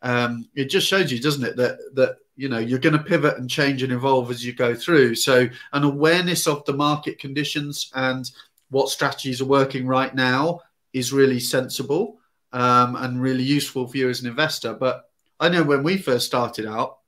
um, 0.02 0.48
it 0.56 0.66
just 0.66 0.88
shows 0.88 1.12
you, 1.12 1.20
doesn't 1.20 1.44
it, 1.44 1.56
that 1.58 1.78
that 1.96 2.18
you 2.36 2.50
know 2.50 2.58
you're 2.58 2.80
going 2.80 2.98
to 2.98 3.04
pivot 3.04 3.38
and 3.38 3.50
change 3.50 3.84
and 3.84 3.94
evolve 3.94 4.30
as 4.30 4.46
you 4.46 4.54
go 4.54 4.76
through 4.76 5.16
so 5.16 5.48
an 5.74 5.84
awareness 5.84 6.48
of 6.48 6.66
the 6.66 6.74
market 6.74 7.18
conditions 7.18 7.90
and 7.96 8.32
what 8.70 8.90
strategies 8.90 9.42
are 9.42 9.46
working 9.46 9.88
right 9.88 10.14
now 10.14 10.60
is 10.94 11.14
really 11.14 11.40
sensible 11.40 12.20
um, 12.56 12.96
and 12.96 13.22
really 13.22 13.44
useful 13.44 13.88
for 13.88 13.98
you 13.98 14.10
as 14.10 14.22
an 14.22 14.28
investor 14.28 14.74
but 14.74 15.10
i 15.40 15.50
know 15.50 15.64
when 15.64 15.84
we 15.84 15.98
first 15.98 16.26
started 16.26 16.66
out 16.66 17.00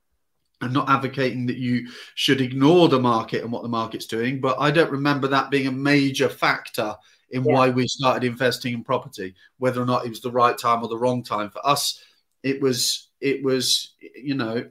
i'm 0.60 0.72
not 0.72 0.88
advocating 0.88 1.46
that 1.46 1.56
you 1.56 1.88
should 2.14 2.40
ignore 2.40 2.88
the 2.88 2.98
market 2.98 3.42
and 3.42 3.50
what 3.50 3.62
the 3.62 3.68
market's 3.68 4.06
doing 4.06 4.40
but 4.40 4.56
i 4.60 4.70
don't 4.70 4.90
remember 4.90 5.28
that 5.28 5.50
being 5.50 5.66
a 5.66 5.72
major 5.72 6.28
factor 6.28 6.94
in 7.30 7.44
yeah. 7.44 7.52
why 7.52 7.68
we 7.68 7.86
started 7.86 8.24
investing 8.24 8.74
in 8.74 8.84
property 8.84 9.34
whether 9.58 9.82
or 9.82 9.86
not 9.86 10.04
it 10.04 10.10
was 10.10 10.20
the 10.20 10.30
right 10.30 10.58
time 10.58 10.82
or 10.82 10.88
the 10.88 10.96
wrong 10.96 11.22
time 11.22 11.50
for 11.50 11.66
us 11.66 12.02
it 12.42 12.60
was 12.60 13.08
it 13.20 13.42
was 13.42 13.94
you 14.14 14.34
know 14.34 14.64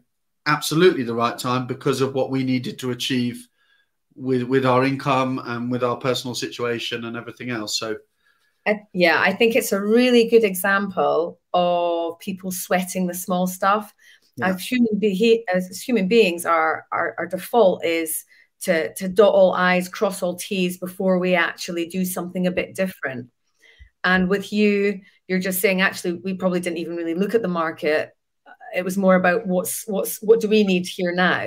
absolutely 0.48 1.04
the 1.04 1.14
right 1.14 1.38
time 1.38 1.68
because 1.68 2.02
of 2.02 2.14
what 2.14 2.32
we 2.32 2.44
needed 2.44 2.80
to 2.80 2.92
achieve 2.92 3.48
with 4.16 4.44
with 4.44 4.66
our 4.66 4.84
income 4.84 5.40
and 5.46 5.70
with 5.70 5.84
our 5.84 5.98
personal 5.98 6.34
situation 6.34 7.06
and 7.06 7.16
everything 7.16 7.52
else. 7.52 7.78
So 7.78 7.98
yeah, 8.94 9.22
I 9.22 9.34
think 9.34 9.56
it's 9.56 9.72
a 9.72 9.82
really 9.82 10.30
good 10.30 10.44
example 10.44 11.40
of 11.54 12.20
people 12.20 12.52
sweating 12.52 13.08
the 13.08 13.14
small 13.14 13.48
stuff. 13.48 13.94
Yeah. 14.38 14.50
As 14.50 14.66
human 14.66 15.00
be- 15.00 15.46
as 15.54 15.82
human 15.82 16.08
beings, 16.08 16.46
our, 16.46 16.86
our 16.92 17.16
our 17.18 17.26
default 17.26 17.84
is 17.84 18.24
to 18.62 18.94
to 18.96 19.08
dot 19.08 19.34
all 19.34 19.54
I's, 19.54 19.90
cross 19.90 20.22
all 20.22 20.36
T's 20.36 20.78
before 20.78 21.20
we 21.20 21.36
actually 21.36 21.88
do 21.88 22.06
something 22.06 22.46
a 22.48 22.52
bit 22.52 22.76
different. 22.76 23.30
And 24.04 24.30
with 24.30 24.54
you, 24.54 25.02
you're 25.28 25.40
just 25.40 25.60
saying 25.60 25.82
actually 25.82 26.14
we 26.14 26.34
probably 26.34 26.60
didn't 26.60 26.78
even 26.78 26.96
really 26.96 27.16
look 27.16 27.36
at 27.36 27.42
the 27.42 27.48
market 27.48 28.16
it 28.76 28.84
was 28.84 28.98
more 28.98 29.16
about 29.16 29.48
what's 29.48 29.86
what's 29.88 30.22
what 30.22 30.40
do 30.40 30.48
we 30.48 30.64
need 30.64 30.86
here 30.88 31.14
now? 31.14 31.42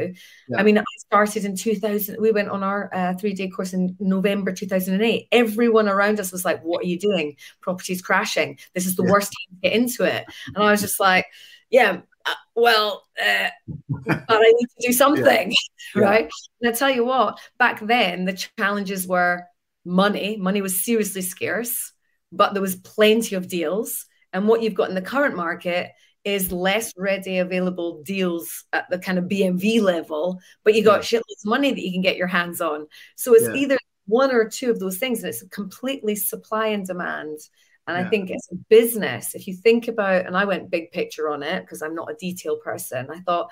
Yeah. 0.48 0.58
i 0.58 0.62
mean 0.62 0.78
i 0.78 0.84
started 0.98 1.44
in 1.44 1.56
2000 1.56 2.16
we 2.20 2.32
went 2.32 2.48
on 2.48 2.62
our 2.62 2.90
uh, 2.94 3.14
three 3.14 3.34
day 3.34 3.48
course 3.48 3.72
in 3.72 3.96
november 4.00 4.52
2008 4.52 5.28
everyone 5.32 5.88
around 5.88 6.20
us 6.20 6.32
was 6.32 6.44
like 6.44 6.62
what 6.62 6.82
are 6.82 6.88
you 6.88 6.98
doing? 6.98 7.36
Property's 7.60 8.02
crashing. 8.02 8.58
This 8.74 8.86
is 8.86 8.96
the 8.96 9.04
yeah. 9.04 9.10
worst 9.10 9.32
time 9.32 9.56
to 9.56 9.68
get 9.68 9.76
into 9.76 10.04
it. 10.04 10.24
And 10.54 10.64
i 10.64 10.70
was 10.70 10.80
just 10.80 11.00
like 11.00 11.26
yeah 11.70 12.00
uh, 12.26 12.34
well 12.54 13.06
uh, 13.20 13.48
but 13.88 14.24
i 14.28 14.52
need 14.58 14.68
to 14.78 14.88
do 14.88 14.92
something. 14.92 15.54
Yeah. 15.96 16.02
right? 16.04 16.30
And 16.60 16.72
i 16.72 16.76
tell 16.76 16.90
you 16.90 17.04
what 17.04 17.40
back 17.58 17.80
then 17.80 18.24
the 18.24 18.48
challenges 18.58 19.06
were 19.06 19.44
money. 19.84 20.36
Money 20.36 20.62
was 20.62 20.84
seriously 20.84 21.22
scarce 21.22 21.92
but 22.32 22.52
there 22.52 22.62
was 22.62 22.76
plenty 22.76 23.34
of 23.34 23.48
deals. 23.48 24.06
And 24.32 24.46
what 24.46 24.62
you've 24.62 24.74
got 24.74 24.88
in 24.88 24.94
the 24.94 25.02
current 25.02 25.36
market 25.36 25.90
is 26.24 26.52
less 26.52 26.92
ready 26.96 27.38
available 27.38 28.02
deals 28.02 28.64
at 28.72 28.88
the 28.90 28.98
kind 28.98 29.18
of 29.18 29.24
BMV 29.24 29.80
level, 29.80 30.38
but 30.64 30.74
you 30.74 30.84
got 30.84 31.10
yeah. 31.10 31.18
shitloads 31.18 31.44
of 31.44 31.46
money 31.46 31.70
that 31.70 31.80
you 31.80 31.92
can 31.92 32.02
get 32.02 32.16
your 32.16 32.26
hands 32.26 32.60
on. 32.60 32.86
So 33.16 33.34
it's 33.34 33.48
yeah. 33.48 33.54
either 33.54 33.78
one 34.06 34.34
or 34.34 34.48
two 34.48 34.70
of 34.70 34.80
those 34.80 34.98
things, 34.98 35.20
and 35.20 35.28
it's 35.28 35.42
completely 35.48 36.16
supply 36.16 36.68
and 36.68 36.86
demand. 36.86 37.38
And 37.86 37.98
yeah. 37.98 38.06
I 38.06 38.08
think 38.08 38.30
as 38.30 38.48
a 38.52 38.56
business, 38.68 39.34
if 39.34 39.46
you 39.46 39.54
think 39.54 39.88
about, 39.88 40.26
and 40.26 40.36
I 40.36 40.44
went 40.44 40.70
big 40.70 40.92
picture 40.92 41.30
on 41.30 41.42
it 41.42 41.62
because 41.62 41.82
I'm 41.82 41.94
not 41.94 42.10
a 42.10 42.16
detail 42.16 42.58
person, 42.58 43.08
I 43.10 43.20
thought 43.20 43.50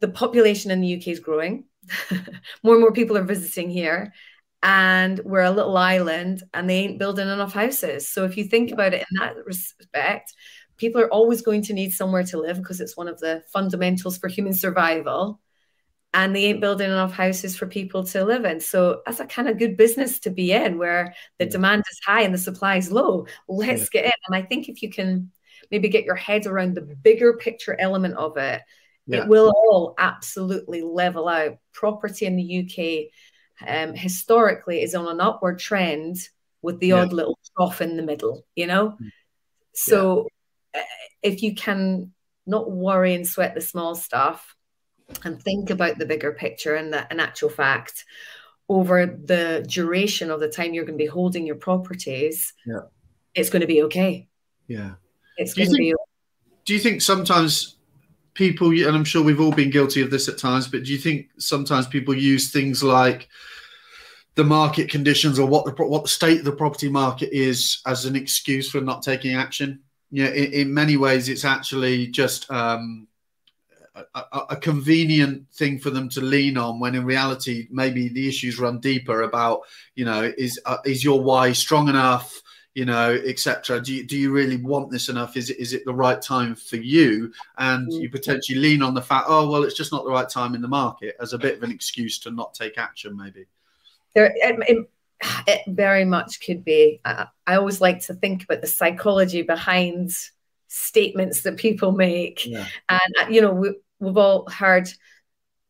the 0.00 0.08
population 0.08 0.70
in 0.70 0.80
the 0.80 0.96
UK 0.96 1.08
is 1.08 1.20
growing. 1.20 1.64
more 2.62 2.74
and 2.74 2.80
more 2.80 2.92
people 2.92 3.16
are 3.16 3.22
visiting 3.22 3.70
here 3.70 4.12
and 4.62 5.20
we're 5.24 5.42
a 5.42 5.50
little 5.50 5.76
island 5.76 6.42
and 6.52 6.68
they 6.68 6.78
ain't 6.80 6.98
building 6.98 7.28
enough 7.28 7.52
houses. 7.52 8.08
So 8.08 8.24
if 8.24 8.36
you 8.36 8.44
think 8.44 8.72
about 8.72 8.92
it 8.92 9.06
in 9.10 9.20
that 9.20 9.36
respect, 9.44 10.34
people 10.78 11.00
are 11.00 11.12
always 11.12 11.42
going 11.42 11.62
to 11.62 11.74
need 11.74 11.90
somewhere 11.92 12.24
to 12.24 12.40
live 12.40 12.56
because 12.56 12.80
it's 12.80 12.96
one 12.96 13.08
of 13.08 13.18
the 13.20 13.42
fundamentals 13.52 14.16
for 14.16 14.28
human 14.28 14.54
survival 14.54 15.40
and 16.14 16.34
they 16.34 16.46
ain't 16.46 16.60
building 16.60 16.90
enough 16.90 17.12
houses 17.12 17.56
for 17.56 17.66
people 17.66 18.04
to 18.04 18.24
live 18.24 18.44
in. 18.44 18.60
So 18.60 19.02
that's 19.04 19.20
a 19.20 19.26
kind 19.26 19.48
of 19.48 19.58
good 19.58 19.76
business 19.76 20.18
to 20.20 20.30
be 20.30 20.52
in 20.52 20.78
where 20.78 21.14
the 21.38 21.44
yeah. 21.44 21.50
demand 21.50 21.84
is 21.90 22.00
high 22.04 22.22
and 22.22 22.32
the 22.32 22.38
supply 22.38 22.76
is 22.76 22.90
low. 22.90 23.26
Let's 23.46 23.82
yeah. 23.92 24.00
get 24.00 24.04
in. 24.06 24.12
And 24.26 24.36
I 24.36 24.42
think 24.42 24.68
if 24.68 24.82
you 24.82 24.90
can 24.90 25.30
maybe 25.70 25.88
get 25.88 26.04
your 26.04 26.14
head 26.14 26.46
around 26.46 26.74
the 26.74 26.80
bigger 26.80 27.34
picture 27.34 27.78
element 27.78 28.14
of 28.14 28.38
it, 28.38 28.62
yeah. 29.06 29.22
it 29.22 29.28
will 29.28 29.50
all 29.50 29.94
absolutely 29.98 30.80
level 30.82 31.28
out. 31.28 31.58
Property 31.72 32.24
in 32.24 32.36
the 32.36 33.10
UK 33.60 33.68
um, 33.68 33.94
historically 33.94 34.82
is 34.82 34.94
on 34.94 35.08
an 35.08 35.20
upward 35.20 35.58
trend 35.58 36.16
with 36.62 36.80
the 36.80 36.92
odd 36.92 37.12
little 37.12 37.38
trough 37.54 37.80
in 37.80 37.96
the 37.96 38.02
middle, 38.02 38.46
you 38.56 38.66
know? 38.66 38.96
Mm. 39.00 39.10
So 39.74 40.26
if 41.22 41.42
you 41.42 41.54
can 41.54 42.12
not 42.46 42.70
worry 42.70 43.14
and 43.14 43.26
sweat 43.26 43.54
the 43.54 43.60
small 43.60 43.94
stuff 43.94 44.56
and 45.24 45.42
think 45.42 45.70
about 45.70 45.98
the 45.98 46.06
bigger 46.06 46.32
picture 46.32 46.74
and 46.74 46.92
that 46.92 47.10
in 47.10 47.20
actual 47.20 47.48
fact 47.48 48.04
over 48.68 49.06
the 49.06 49.64
duration 49.68 50.30
of 50.30 50.40
the 50.40 50.48
time 50.48 50.74
you're 50.74 50.84
going 50.84 50.98
to 50.98 51.02
be 51.02 51.06
holding 51.06 51.46
your 51.46 51.56
properties 51.56 52.52
yeah. 52.66 52.80
it's 53.34 53.50
going 53.50 53.60
to 53.60 53.66
be 53.66 53.82
okay. 53.82 54.28
Yeah. 54.66 54.92
It's 55.38 55.54
going 55.54 55.70
to 55.70 55.76
be 55.76 55.94
okay. 55.94 56.02
do 56.64 56.74
you 56.74 56.80
think 56.80 57.00
sometimes 57.00 57.76
people 58.34 58.70
and 58.70 58.94
i'm 58.94 59.04
sure 59.04 59.22
we've 59.22 59.40
all 59.40 59.52
been 59.52 59.70
guilty 59.70 60.00
of 60.00 60.12
this 60.12 60.28
at 60.28 60.38
times 60.38 60.68
but 60.68 60.84
do 60.84 60.92
you 60.92 60.98
think 60.98 61.26
sometimes 61.38 61.88
people 61.88 62.14
use 62.14 62.52
things 62.52 62.84
like 62.84 63.28
the 64.36 64.44
market 64.44 64.88
conditions 64.88 65.40
or 65.40 65.48
what 65.48 65.64
the 65.64 65.84
what 65.84 66.02
the 66.02 66.08
state 66.08 66.38
of 66.38 66.44
the 66.44 66.52
property 66.52 66.88
market 66.88 67.30
is 67.32 67.80
as 67.86 68.04
an 68.04 68.14
excuse 68.14 68.70
for 68.70 68.80
not 68.80 69.02
taking 69.02 69.34
action 69.34 69.80
yeah, 70.10 70.28
in, 70.28 70.52
in 70.52 70.74
many 70.74 70.96
ways, 70.96 71.28
it's 71.28 71.44
actually 71.44 72.06
just 72.06 72.50
um, 72.50 73.08
a, 74.14 74.40
a, 74.50 74.56
convenient 74.56 75.50
thing 75.52 75.78
for 75.78 75.90
them 75.90 76.08
to 76.10 76.20
lean 76.20 76.56
on. 76.56 76.80
When 76.80 76.94
in 76.94 77.04
reality, 77.04 77.68
maybe 77.70 78.08
the 78.08 78.28
issues 78.28 78.58
run 78.58 78.80
deeper 78.80 79.22
about, 79.22 79.62
you 79.94 80.04
know, 80.04 80.32
is 80.38 80.60
uh, 80.64 80.78
is 80.84 81.04
your 81.04 81.22
why 81.22 81.52
strong 81.52 81.88
enough? 81.88 82.42
You 82.74 82.84
know, 82.84 83.18
etc. 83.26 83.80
Do 83.80 83.92
you, 83.92 84.06
do 84.06 84.16
you 84.16 84.30
really 84.30 84.56
want 84.56 84.90
this 84.90 85.08
enough? 85.08 85.36
Is 85.36 85.50
it 85.50 85.58
is 85.58 85.72
it 85.72 85.84
the 85.84 85.94
right 85.94 86.20
time 86.22 86.54
for 86.54 86.76
you? 86.76 87.32
And 87.58 87.90
mm. 87.90 88.00
you 88.00 88.08
potentially 88.08 88.58
lean 88.58 88.82
on 88.82 88.94
the 88.94 89.02
fact, 89.02 89.26
oh 89.28 89.50
well, 89.50 89.64
it's 89.64 89.76
just 89.76 89.92
not 89.92 90.04
the 90.04 90.10
right 90.10 90.28
time 90.28 90.54
in 90.54 90.62
the 90.62 90.68
market, 90.68 91.16
as 91.20 91.32
a 91.32 91.38
bit 91.38 91.56
of 91.56 91.62
an 91.64 91.72
excuse 91.72 92.18
to 92.20 92.30
not 92.30 92.54
take 92.54 92.78
action, 92.78 93.16
maybe. 93.16 93.46
There, 94.14 94.26
it, 94.26 94.58
it 94.68 94.90
very 95.66 96.04
much 96.04 96.40
could 96.44 96.64
be. 96.64 97.00
I, 97.04 97.26
I, 97.46 97.56
always 97.56 97.80
like 97.80 98.00
to 98.06 98.14
think 98.14 98.44
about 98.44 98.60
the 98.60 98.66
psychology 98.66 99.42
behind 99.42 100.12
statements 100.68 101.42
that 101.42 101.56
people 101.56 101.92
make. 101.92 102.46
Yeah. 102.46 102.66
And, 102.88 103.14
uh, 103.20 103.26
you 103.28 103.40
know, 103.40 103.52
we, 103.52 103.74
we've 103.98 104.16
all 104.16 104.48
heard 104.48 104.88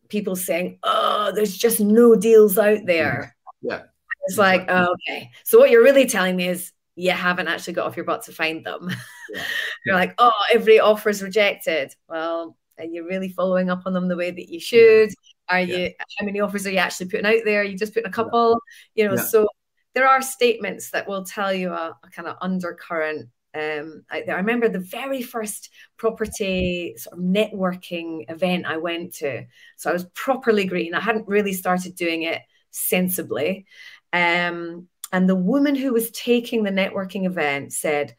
people 0.08 0.36
saying, 0.36 0.78
oh, 0.82 1.32
there's 1.34 1.56
just 1.56 1.80
no 1.80 2.14
deals 2.14 2.58
out 2.58 2.84
there. 2.84 3.36
Yeah. 3.62 3.82
It's 4.26 4.38
like, 4.38 4.66
oh, 4.68 4.94
okay. 4.94 5.30
So 5.44 5.58
what 5.58 5.70
you're 5.70 5.82
really 5.82 6.06
telling 6.06 6.36
me 6.36 6.48
is 6.48 6.72
you 6.96 7.12
haven't 7.12 7.48
actually 7.48 7.74
got 7.74 7.86
off 7.86 7.96
your 7.96 8.04
butt 8.04 8.24
to 8.24 8.32
find 8.32 8.64
them. 8.64 8.90
Yeah. 9.32 9.42
you're 9.86 9.94
like, 9.94 10.14
oh, 10.18 10.32
every 10.52 10.80
offer 10.80 11.08
is 11.08 11.22
rejected. 11.22 11.94
Well, 12.08 12.56
are 12.78 12.84
you 12.84 13.06
really 13.06 13.30
following 13.30 13.70
up 13.70 13.82
on 13.86 13.92
them 13.92 14.08
the 14.08 14.16
way 14.16 14.30
that 14.30 14.52
you 14.52 14.60
should? 14.60 15.10
Are 15.48 15.60
yeah. 15.60 15.76
you 15.76 15.90
how 16.18 16.26
many 16.26 16.40
offers 16.40 16.66
are 16.66 16.70
you 16.70 16.78
actually 16.78 17.08
putting 17.08 17.26
out 17.26 17.42
there? 17.44 17.60
Are 17.60 17.64
you 17.64 17.78
just 17.78 17.94
putting 17.94 18.08
a 18.08 18.12
couple? 18.12 18.60
Yeah. 18.94 19.04
You 19.04 19.10
know, 19.10 19.16
so 19.16 19.48
there 19.94 20.06
are 20.06 20.22
statements 20.22 20.90
that 20.90 21.08
will 21.08 21.24
tell 21.24 21.52
you 21.52 21.72
a, 21.72 21.96
a 22.04 22.10
kind 22.10 22.28
of 22.28 22.36
undercurrent 22.40 23.28
um, 23.54 24.04
out 24.10 24.22
there. 24.26 24.36
I 24.36 24.40
remember 24.40 24.68
the 24.68 24.78
very 24.78 25.22
first 25.22 25.70
property 25.96 26.94
sort 26.96 27.18
of 27.18 27.24
networking 27.24 28.30
event 28.30 28.66
I 28.66 28.76
went 28.76 29.14
to. 29.16 29.44
So 29.76 29.90
I 29.90 29.92
was 29.92 30.04
properly 30.14 30.66
green. 30.66 30.94
I 30.94 31.00
hadn't 31.00 31.28
really 31.28 31.52
started 31.52 31.94
doing 31.96 32.22
it 32.22 32.42
sensibly. 32.70 33.66
Um, 34.12 34.88
and 35.12 35.28
the 35.28 35.34
woman 35.34 35.74
who 35.74 35.92
was 35.92 36.10
taking 36.10 36.62
the 36.62 36.70
networking 36.70 37.24
event 37.24 37.72
said, 37.72 38.14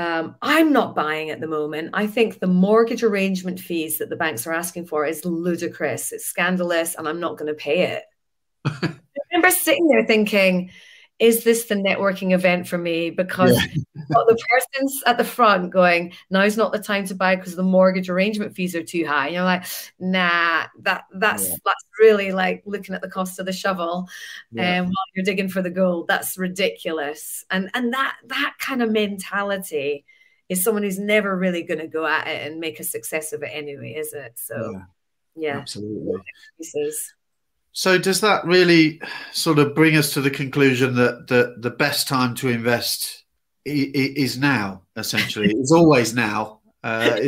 um, 0.00 0.36
I'm 0.42 0.72
not 0.72 0.94
buying 0.94 1.30
at 1.30 1.40
the 1.40 1.46
moment. 1.46 1.90
I 1.92 2.06
think 2.06 2.38
the 2.38 2.46
mortgage 2.46 3.02
arrangement 3.02 3.60
fees 3.60 3.98
that 3.98 4.08
the 4.08 4.16
banks 4.16 4.46
are 4.46 4.52
asking 4.52 4.86
for 4.86 5.04
is 5.04 5.24
ludicrous. 5.24 6.12
It's 6.12 6.26
scandalous, 6.26 6.94
and 6.94 7.08
I'm 7.08 7.20
not 7.20 7.36
going 7.36 7.48
to 7.48 7.54
pay 7.54 7.82
it. 7.82 8.04
I 8.64 8.94
remember 9.32 9.50
sitting 9.50 9.88
there 9.88 10.06
thinking, 10.06 10.70
is 11.20 11.44
this 11.44 11.64
the 11.64 11.74
networking 11.74 12.32
event 12.32 12.66
for 12.66 12.78
me? 12.78 13.10
Because 13.10 13.54
yeah. 13.54 13.82
the 14.08 14.44
person's 14.48 15.02
at 15.06 15.18
the 15.18 15.24
front 15.24 15.70
going, 15.70 16.14
now's 16.30 16.56
not 16.56 16.72
the 16.72 16.78
time 16.78 17.06
to 17.06 17.14
buy 17.14 17.36
because 17.36 17.54
the 17.54 17.62
mortgage 17.62 18.08
arrangement 18.08 18.56
fees 18.56 18.74
are 18.74 18.82
too 18.82 19.06
high. 19.06 19.26
And 19.26 19.34
you're 19.34 19.44
like, 19.44 19.66
nah, 19.98 20.64
that 20.80 21.04
that's 21.12 21.46
yeah. 21.46 21.56
that's 21.64 21.84
really 22.00 22.32
like 22.32 22.62
looking 22.64 22.94
at 22.94 23.02
the 23.02 23.10
cost 23.10 23.38
of 23.38 23.44
the 23.44 23.52
shovel 23.52 24.08
and 24.50 24.58
yeah. 24.58 24.80
um, 24.80 24.86
while 24.86 25.06
you're 25.14 25.24
digging 25.24 25.50
for 25.50 25.60
the 25.60 25.70
gold. 25.70 26.08
That's 26.08 26.38
ridiculous. 26.38 27.44
And 27.50 27.70
and 27.74 27.92
that 27.92 28.16
that 28.26 28.54
kind 28.58 28.82
of 28.82 28.90
mentality 28.90 30.06
is 30.48 30.64
someone 30.64 30.82
who's 30.82 30.98
never 30.98 31.36
really 31.36 31.62
going 31.62 31.80
to 31.80 31.86
go 31.86 32.06
at 32.06 32.26
it 32.26 32.46
and 32.50 32.58
make 32.60 32.80
a 32.80 32.84
success 32.84 33.34
of 33.34 33.42
it 33.42 33.50
anyway, 33.52 33.92
is 33.92 34.14
it? 34.14 34.32
So 34.36 34.80
yeah, 35.36 35.58
absolutely. 35.58 36.22
So 37.72 37.98
does 37.98 38.20
that 38.20 38.44
really 38.44 39.00
sort 39.32 39.58
of 39.58 39.74
bring 39.74 39.96
us 39.96 40.12
to 40.14 40.20
the 40.20 40.30
conclusion 40.30 40.94
that 40.96 41.28
the, 41.28 41.56
the 41.58 41.70
best 41.70 42.08
time 42.08 42.34
to 42.36 42.48
invest 42.48 43.24
is 43.64 44.38
now, 44.38 44.82
essentially? 44.96 45.52
it's 45.56 45.72
always 45.72 46.14
now. 46.14 46.60
Uh, 46.82 47.20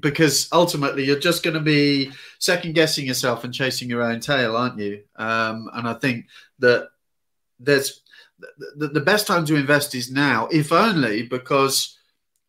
because 0.00 0.48
ultimately 0.52 1.04
you're 1.04 1.18
just 1.18 1.44
going 1.44 1.54
to 1.54 1.60
be 1.60 2.10
second 2.40 2.74
guessing 2.74 3.06
yourself 3.06 3.44
and 3.44 3.54
chasing 3.54 3.88
your 3.88 4.02
own 4.02 4.18
tail, 4.18 4.56
aren't 4.56 4.78
you? 4.78 5.00
Um, 5.14 5.70
and 5.72 5.86
I 5.86 5.94
think 5.94 6.26
that 6.58 6.88
there's 7.60 8.02
the, 8.76 8.88
the 8.88 9.00
best 9.00 9.28
time 9.28 9.46
to 9.46 9.54
invest 9.54 9.94
is 9.94 10.10
now, 10.10 10.48
if 10.50 10.72
only 10.72 11.22
because 11.22 11.96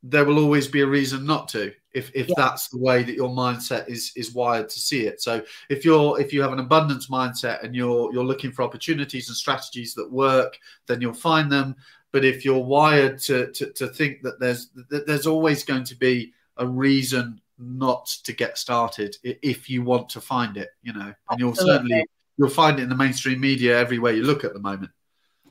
there 0.02 0.26
will 0.26 0.40
always 0.40 0.68
be 0.68 0.82
a 0.82 0.88
reason 0.88 1.26
not 1.26 1.48
to 1.50 1.72
if 1.96 2.12
if 2.14 2.28
yeah. 2.28 2.36
that's 2.38 2.68
the 2.68 2.78
way 2.78 3.02
that 3.02 3.16
your 3.16 3.30
mindset 3.30 3.88
is 3.88 4.12
is 4.16 4.34
wired 4.34 4.70
to 4.70 4.80
see 4.80 5.08
it 5.08 5.22
so 5.22 5.42
if 5.70 5.86
you're 5.86 6.20
if 6.20 6.34
you 6.34 6.42
have 6.42 6.54
an 6.54 6.60
abundance 6.60 7.08
mindset 7.10 7.64
and 7.64 7.74
you're 7.76 8.14
you're 8.14 8.26
looking 8.26 8.52
for 8.52 8.64
opportunities 8.64 9.30
and 9.30 9.38
strategies 9.38 9.96
that 9.96 10.12
work 10.12 10.60
then 10.88 11.02
you'll 11.02 11.14
find 11.14 11.52
them 11.52 11.76
but 12.12 12.26
if 12.26 12.46
you're 12.46 12.64
wired 12.64 13.18
to 13.18 13.52
to, 13.54 13.72
to 13.74 13.88
think 13.88 14.22
that 14.22 14.40
there's 14.40 14.70
that 14.90 15.08
there's 15.08 15.26
always 15.26 15.64
going 15.64 15.84
to 15.84 15.96
be 15.96 16.34
a 16.58 16.68
reason 16.68 17.42
not 17.58 18.06
to 18.24 18.34
get 18.34 18.58
started 18.58 19.16
if 19.24 19.70
you 19.70 19.82
want 19.82 20.10
to 20.10 20.20
find 20.20 20.58
it 20.58 20.70
you 20.84 20.94
know 20.94 21.14
and 21.30 21.40
you'll 21.40 21.50
Absolutely. 21.52 21.76
certainly 21.76 22.06
you'll 22.38 22.50
find 22.50 22.80
it 22.80 22.84
in 22.84 22.90
the 22.90 22.96
mainstream 22.96 23.40
media 23.40 23.80
everywhere 23.80 24.14
you 24.14 24.24
look 24.24 24.44
at 24.44 24.54
the 24.54 24.60
moment 24.60 24.92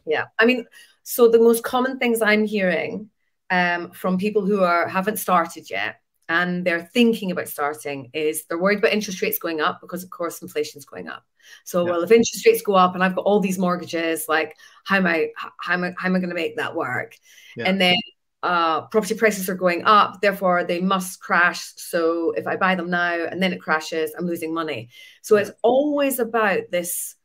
yeah 0.04 0.24
i 0.38 0.44
mean 0.44 0.66
so 1.02 1.28
the 1.28 1.38
most 1.38 1.64
common 1.64 1.98
things 1.98 2.20
i'm 2.20 2.44
hearing 2.44 3.08
um, 3.50 3.90
from 3.90 4.18
people 4.18 4.44
who 4.44 4.62
are 4.62 4.88
haven't 4.88 5.18
started 5.18 5.70
yet 5.70 6.00
and 6.28 6.64
they're 6.64 6.84
thinking 6.94 7.30
about 7.30 7.48
starting 7.48 8.10
is 8.14 8.44
they're 8.46 8.58
worried 8.58 8.78
about 8.78 8.92
interest 8.92 9.20
rates 9.20 9.38
going 9.38 9.60
up 9.60 9.80
because 9.80 10.02
of 10.02 10.10
course 10.10 10.40
inflation's 10.42 10.84
going 10.84 11.08
up 11.08 11.24
so 11.64 11.84
yeah. 11.84 11.92
well 11.92 12.02
if 12.02 12.10
interest 12.10 12.46
rates 12.46 12.62
go 12.62 12.74
up 12.74 12.94
and 12.94 13.04
i've 13.04 13.14
got 13.14 13.24
all 13.24 13.40
these 13.40 13.58
mortgages 13.58 14.24
like 14.28 14.56
how 14.84 14.96
am 14.96 15.06
i 15.06 15.28
how 15.60 15.74
am 15.74 15.84
i, 15.84 15.92
how 15.98 16.08
am 16.08 16.16
I 16.16 16.18
going 16.18 16.30
to 16.30 16.34
make 16.34 16.56
that 16.56 16.74
work 16.74 17.16
yeah. 17.56 17.64
and 17.64 17.80
then 17.80 17.96
uh, 18.44 18.82
property 18.88 19.14
prices 19.14 19.48
are 19.48 19.54
going 19.54 19.84
up, 19.86 20.20
therefore 20.20 20.64
they 20.64 20.78
must 20.78 21.18
crash. 21.18 21.72
So 21.76 22.32
if 22.32 22.46
I 22.46 22.56
buy 22.56 22.74
them 22.74 22.90
now 22.90 23.24
and 23.24 23.42
then 23.42 23.54
it 23.54 23.60
crashes, 23.62 24.12
I'm 24.18 24.26
losing 24.26 24.52
money. 24.52 24.90
So 25.22 25.36
it's 25.36 25.50
always 25.62 26.18
about 26.18 26.70
this 26.70 27.16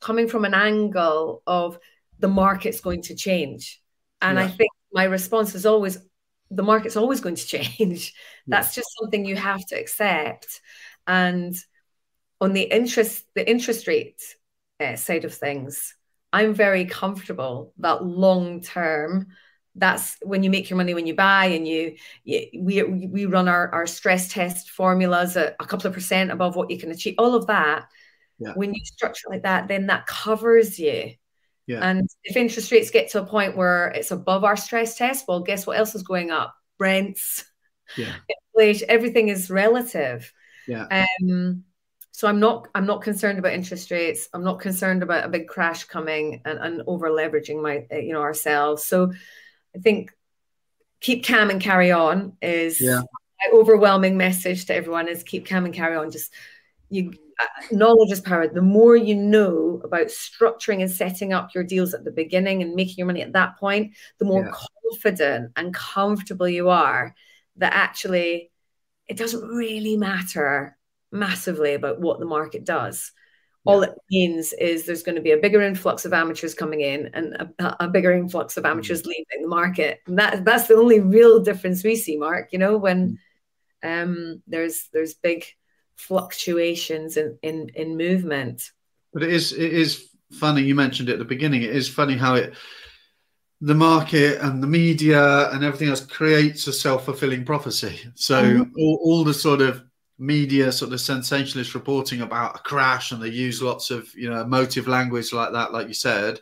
coming 0.00 0.28
from 0.28 0.44
an 0.44 0.54
angle 0.54 1.42
of 1.48 1.80
the 2.20 2.28
market's 2.28 2.80
going 2.80 3.02
to 3.02 3.16
change. 3.16 3.82
And 4.22 4.38
yeah. 4.38 4.44
I 4.44 4.48
think 4.48 4.70
my 4.92 5.04
response 5.04 5.56
is 5.56 5.66
always 5.66 5.98
the 6.50 6.62
market's 6.62 6.96
always 6.96 7.20
going 7.20 7.34
to 7.34 7.46
change. 7.46 8.14
That's 8.46 8.74
just 8.74 8.88
something 8.98 9.24
you 9.24 9.36
have 9.36 9.64
to 9.66 9.74
accept. 9.78 10.60
And 11.06 11.54
on 12.40 12.52
the 12.52 12.62
interest, 12.62 13.24
the 13.34 13.48
interest 13.48 13.86
rate 13.86 14.22
uh, 14.80 14.96
side 14.96 15.24
of 15.24 15.34
things, 15.34 15.94
I'm 16.32 16.54
very 16.54 16.84
comfortable 16.84 17.72
that 17.78 18.04
long 18.04 18.60
term 18.60 19.28
that's 19.76 20.16
when 20.22 20.42
you 20.42 20.50
make 20.50 20.70
your 20.70 20.76
money 20.76 20.94
when 20.94 21.06
you 21.06 21.14
buy 21.14 21.46
and 21.46 21.68
you, 21.68 21.96
you 22.24 22.46
we 22.58 22.82
we 22.82 23.26
run 23.26 23.46
our, 23.46 23.68
our 23.72 23.86
stress 23.86 24.28
test 24.28 24.70
formulas 24.70 25.36
at 25.36 25.54
a 25.60 25.66
couple 25.66 25.86
of 25.86 25.92
percent 25.92 26.30
above 26.30 26.56
what 26.56 26.70
you 26.70 26.78
can 26.78 26.90
achieve 26.90 27.14
all 27.18 27.34
of 27.34 27.46
that 27.46 27.86
yeah. 28.38 28.52
when 28.54 28.72
you 28.72 28.80
structure 28.84 29.28
like 29.28 29.42
that 29.42 29.68
then 29.68 29.86
that 29.86 30.06
covers 30.06 30.78
you 30.78 31.12
yeah. 31.66 31.80
and 31.88 32.08
if 32.24 32.36
interest 32.36 32.70
rates 32.72 32.90
get 32.90 33.10
to 33.10 33.20
a 33.20 33.26
point 33.26 33.56
where 33.56 33.88
it's 33.88 34.10
above 34.10 34.44
our 34.44 34.56
stress 34.56 34.96
test 34.96 35.26
well 35.28 35.40
guess 35.40 35.66
what 35.66 35.78
else 35.78 35.94
is 35.94 36.02
going 36.02 36.30
up 36.30 36.54
rents 36.78 37.44
yeah 37.96 38.14
inflation 38.54 38.88
everything 38.90 39.28
is 39.28 39.50
relative 39.50 40.32
yeah 40.66 41.04
um 41.20 41.64
so 42.10 42.26
i'm 42.26 42.40
not 42.40 42.68
i'm 42.74 42.86
not 42.86 43.02
concerned 43.02 43.38
about 43.38 43.52
interest 43.52 43.90
rates 43.90 44.28
i'm 44.34 44.42
not 44.42 44.60
concerned 44.60 45.02
about 45.02 45.24
a 45.24 45.28
big 45.28 45.46
crash 45.46 45.84
coming 45.84 46.40
and, 46.44 46.58
and 46.58 46.82
over 46.86 47.10
leveraging 47.10 47.62
my 47.62 47.86
you 47.96 48.12
know 48.12 48.22
ourselves 48.22 48.84
so 48.84 49.12
I 49.76 49.78
think 49.78 50.12
keep 51.00 51.26
calm 51.26 51.50
and 51.50 51.60
carry 51.60 51.92
on 51.92 52.36
is 52.40 52.80
yeah. 52.80 53.00
my 53.00 53.58
overwhelming 53.58 54.16
message 54.16 54.64
to 54.66 54.74
everyone 54.74 55.08
is 55.08 55.22
keep 55.22 55.46
calm 55.46 55.66
and 55.66 55.74
carry 55.74 55.96
on. 55.96 56.10
Just 56.10 56.32
you 56.88 57.10
uh, 57.10 57.16
knowledge 57.70 58.12
is 58.12 58.20
power. 58.20 58.48
The 58.48 58.62
more 58.62 58.96
you 58.96 59.14
know 59.14 59.80
about 59.84 60.06
structuring 60.06 60.80
and 60.80 60.90
setting 60.90 61.32
up 61.32 61.54
your 61.54 61.64
deals 61.64 61.94
at 61.94 62.04
the 62.04 62.10
beginning 62.10 62.62
and 62.62 62.74
making 62.74 62.96
your 62.98 63.06
money 63.06 63.22
at 63.22 63.32
that 63.32 63.56
point, 63.58 63.94
the 64.18 64.24
more 64.24 64.44
yeah. 64.44 64.52
confident 64.92 65.52
and 65.56 65.74
comfortable 65.74 66.48
you 66.48 66.68
are 66.68 67.14
that 67.56 67.72
actually 67.74 68.50
it 69.06 69.16
doesn't 69.16 69.48
really 69.48 69.96
matter 69.96 70.76
massively 71.12 71.74
about 71.74 72.00
what 72.00 72.18
the 72.18 72.26
market 72.26 72.64
does 72.64 73.12
all 73.66 73.82
it 73.82 73.94
means 74.10 74.52
is 74.54 74.86
there's 74.86 75.02
going 75.02 75.16
to 75.16 75.20
be 75.20 75.32
a 75.32 75.36
bigger 75.36 75.60
influx 75.60 76.04
of 76.04 76.12
amateurs 76.12 76.54
coming 76.54 76.80
in 76.80 77.10
and 77.14 77.34
a, 77.58 77.84
a 77.84 77.88
bigger 77.88 78.12
influx 78.12 78.56
of 78.56 78.64
mm. 78.64 78.70
amateurs 78.70 79.02
mm. 79.02 79.06
leaving 79.06 79.42
the 79.42 79.48
market. 79.48 80.00
And 80.06 80.18
that 80.18 80.44
that's 80.44 80.68
the 80.68 80.76
only 80.76 81.00
real 81.00 81.40
difference 81.40 81.82
we 81.82 81.96
see, 81.96 82.16
Mark. 82.16 82.52
You 82.52 82.60
know, 82.60 82.76
when 82.76 83.18
mm. 83.84 84.02
um, 84.02 84.42
there's 84.46 84.88
there's 84.92 85.14
big 85.14 85.44
fluctuations 85.96 87.16
in, 87.16 87.38
in 87.42 87.70
in 87.74 87.96
movement. 87.96 88.70
But 89.12 89.22
it 89.22 89.30
is 89.30 89.52
it 89.52 89.72
is 89.72 90.08
funny. 90.32 90.62
You 90.62 90.74
mentioned 90.74 91.08
it 91.08 91.14
at 91.14 91.18
the 91.18 91.24
beginning. 91.24 91.62
It 91.62 91.74
is 91.74 91.88
funny 91.88 92.16
how 92.16 92.34
it 92.34 92.54
the 93.60 93.74
market 93.74 94.38
and 94.42 94.62
the 94.62 94.66
media 94.66 95.50
and 95.50 95.64
everything 95.64 95.88
else 95.88 96.04
creates 96.04 96.66
a 96.66 96.72
self-fulfilling 96.72 97.42
prophecy. 97.44 97.98
So 98.14 98.42
mm-hmm. 98.42 98.72
all, 98.78 99.00
all 99.02 99.24
the 99.24 99.32
sort 99.32 99.62
of 99.62 99.82
media 100.18 100.72
sort 100.72 100.92
of 100.92 101.00
sensationalist 101.00 101.74
reporting 101.74 102.22
about 102.22 102.56
a 102.56 102.58
crash 102.60 103.12
and 103.12 103.22
they 103.22 103.28
use 103.28 103.62
lots 103.62 103.90
of 103.90 104.12
you 104.14 104.30
know 104.30 104.40
emotive 104.40 104.88
language 104.88 105.32
like 105.32 105.52
that 105.52 105.72
like 105.72 105.88
you 105.88 105.94
said 105.94 106.40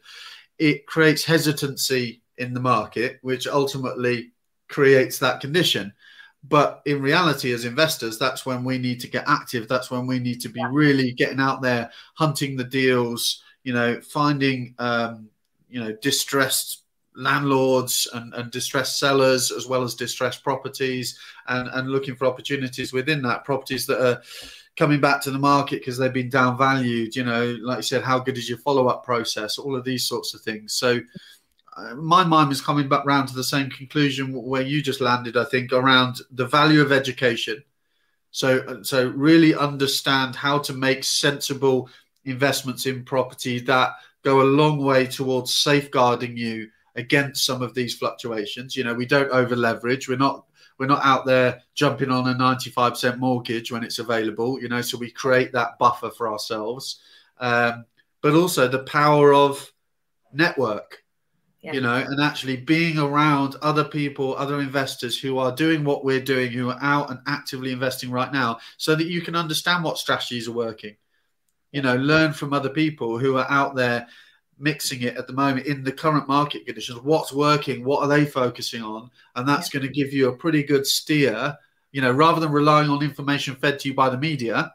it 0.58 0.86
creates 0.86 1.24
hesitancy 1.24 2.22
in 2.38 2.54
the 2.54 2.60
market 2.60 3.18
which 3.22 3.48
ultimately 3.48 4.32
creates 4.68 5.18
that 5.18 5.40
condition 5.40 5.92
but 6.48 6.82
in 6.84 7.00
reality 7.00 7.52
as 7.52 7.64
investors 7.64 8.18
that's 8.18 8.44
when 8.44 8.64
we 8.64 8.78
need 8.78 9.00
to 9.00 9.08
get 9.08 9.24
active. 9.26 9.68
That's 9.68 9.90
when 9.90 10.06
we 10.06 10.18
need 10.18 10.40
to 10.42 10.48
be 10.48 10.64
really 10.70 11.12
getting 11.12 11.40
out 11.40 11.62
there 11.62 11.90
hunting 12.14 12.56
the 12.56 12.64
deals 12.64 13.42
you 13.62 13.72
know 13.72 14.00
finding 14.00 14.74
um, 14.78 15.28
you 15.68 15.80
know 15.82 15.92
distressed 16.00 16.82
landlords 17.16 18.08
and, 18.12 18.34
and 18.34 18.50
distressed 18.50 18.98
sellers 18.98 19.52
as 19.52 19.66
well 19.66 19.82
as 19.82 19.94
distressed 19.94 20.42
properties 20.42 21.18
and, 21.46 21.68
and 21.68 21.88
looking 21.88 22.16
for 22.16 22.26
opportunities 22.26 22.92
within 22.92 23.22
that. 23.22 23.44
Properties 23.44 23.86
that 23.86 24.04
are 24.04 24.22
coming 24.76 25.00
back 25.00 25.22
to 25.22 25.30
the 25.30 25.38
market 25.38 25.80
because 25.80 25.96
they've 25.96 26.12
been 26.12 26.30
downvalued 26.30 27.14
you 27.14 27.22
know 27.22 27.56
like 27.62 27.76
you 27.76 27.82
said 27.82 28.02
how 28.02 28.18
good 28.18 28.36
is 28.36 28.48
your 28.48 28.58
follow-up 28.58 29.04
process? 29.04 29.58
All 29.58 29.74
of 29.74 29.84
these 29.84 30.04
sorts 30.04 30.34
of 30.34 30.42
things. 30.42 30.74
So 30.74 31.00
my 31.96 32.22
mind 32.24 32.52
is 32.52 32.60
coming 32.60 32.88
back 32.88 33.04
round 33.04 33.28
to 33.28 33.34
the 33.34 33.44
same 33.44 33.68
conclusion 33.70 34.32
where 34.32 34.62
you 34.62 34.82
just 34.82 35.00
landed 35.00 35.36
i 35.36 35.44
think 35.44 35.72
around 35.72 36.16
the 36.30 36.46
value 36.46 36.80
of 36.80 36.92
education 36.92 37.62
so 38.30 38.82
so 38.82 39.08
really 39.10 39.54
understand 39.54 40.36
how 40.36 40.58
to 40.58 40.72
make 40.72 41.04
sensible 41.04 41.88
investments 42.24 42.86
in 42.86 43.04
property 43.04 43.58
that 43.60 43.92
go 44.22 44.40
a 44.40 44.44
long 44.44 44.78
way 44.78 45.06
towards 45.06 45.54
safeguarding 45.54 46.36
you 46.36 46.68
against 46.96 47.44
some 47.44 47.62
of 47.62 47.74
these 47.74 47.94
fluctuations. 47.94 48.76
You 48.76 48.84
know, 48.84 48.94
we 48.94 49.06
don't 49.06 49.30
over 49.30 49.54
leverage. 49.54 50.08
We're 50.08 50.18
not 50.18 50.46
we're 50.78 50.86
not 50.86 51.04
out 51.04 51.24
there 51.24 51.62
jumping 51.74 52.10
on 52.10 52.28
a 52.28 52.34
95% 52.34 53.18
mortgage 53.18 53.70
when 53.70 53.84
it's 53.84 54.00
available. 54.00 54.60
You 54.60 54.68
know, 54.68 54.80
so 54.80 54.98
we 54.98 55.10
create 55.10 55.52
that 55.52 55.78
buffer 55.78 56.10
for 56.10 56.28
ourselves. 56.28 57.00
Um, 57.38 57.84
but 58.22 58.34
also 58.34 58.66
the 58.66 58.82
power 58.82 59.32
of 59.32 59.70
network. 60.32 61.03
Yeah. 61.64 61.72
You 61.72 61.80
know, 61.80 61.94
and 61.94 62.20
actually 62.20 62.58
being 62.58 62.98
around 62.98 63.56
other 63.62 63.84
people, 63.84 64.36
other 64.36 64.60
investors 64.60 65.18
who 65.18 65.38
are 65.38 65.50
doing 65.50 65.82
what 65.82 66.04
we're 66.04 66.20
doing, 66.20 66.52
who 66.52 66.68
are 66.68 66.78
out 66.82 67.08
and 67.08 67.20
actively 67.26 67.72
investing 67.72 68.10
right 68.10 68.30
now, 68.30 68.58
so 68.76 68.94
that 68.94 69.06
you 69.06 69.22
can 69.22 69.34
understand 69.34 69.82
what 69.82 69.96
strategies 69.96 70.46
are 70.46 70.52
working. 70.52 70.96
You 71.72 71.80
know, 71.80 71.96
learn 71.96 72.34
from 72.34 72.52
other 72.52 72.68
people 72.68 73.18
who 73.18 73.38
are 73.38 73.46
out 73.48 73.76
there 73.76 74.06
mixing 74.58 75.00
it 75.04 75.16
at 75.16 75.26
the 75.26 75.32
moment 75.32 75.66
in 75.66 75.82
the 75.82 75.90
current 75.90 76.28
market 76.28 76.66
conditions. 76.66 77.00
What's 77.00 77.32
working? 77.32 77.82
What 77.82 78.02
are 78.02 78.08
they 78.08 78.26
focusing 78.26 78.82
on? 78.82 79.10
And 79.34 79.48
that's 79.48 79.72
yeah. 79.72 79.80
going 79.80 79.90
to 79.90 79.98
give 79.98 80.12
you 80.12 80.28
a 80.28 80.36
pretty 80.36 80.64
good 80.64 80.86
steer. 80.86 81.56
You 81.92 82.02
know, 82.02 82.12
rather 82.12 82.40
than 82.40 82.52
relying 82.52 82.90
on 82.90 83.02
information 83.02 83.54
fed 83.54 83.78
to 83.78 83.88
you 83.88 83.94
by 83.94 84.10
the 84.10 84.18
media, 84.18 84.70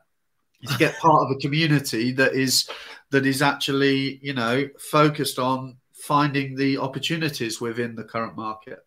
to 0.67 0.78
get 0.80 0.97
part 0.97 1.23
of 1.23 1.32
a 1.32 1.39
community 1.39 2.13
that 2.13 2.34
is 2.34 2.67
that 3.12 3.28
is 3.28 3.43
actually 3.43 4.19
you 4.23 4.34
know 4.34 4.67
focused 4.80 5.38
on 5.38 5.78
finding 6.01 6.55
the 6.55 6.77
opportunities 6.77 7.59
within 7.62 7.95
the 7.95 8.03
current 8.03 8.35
market 8.35 8.85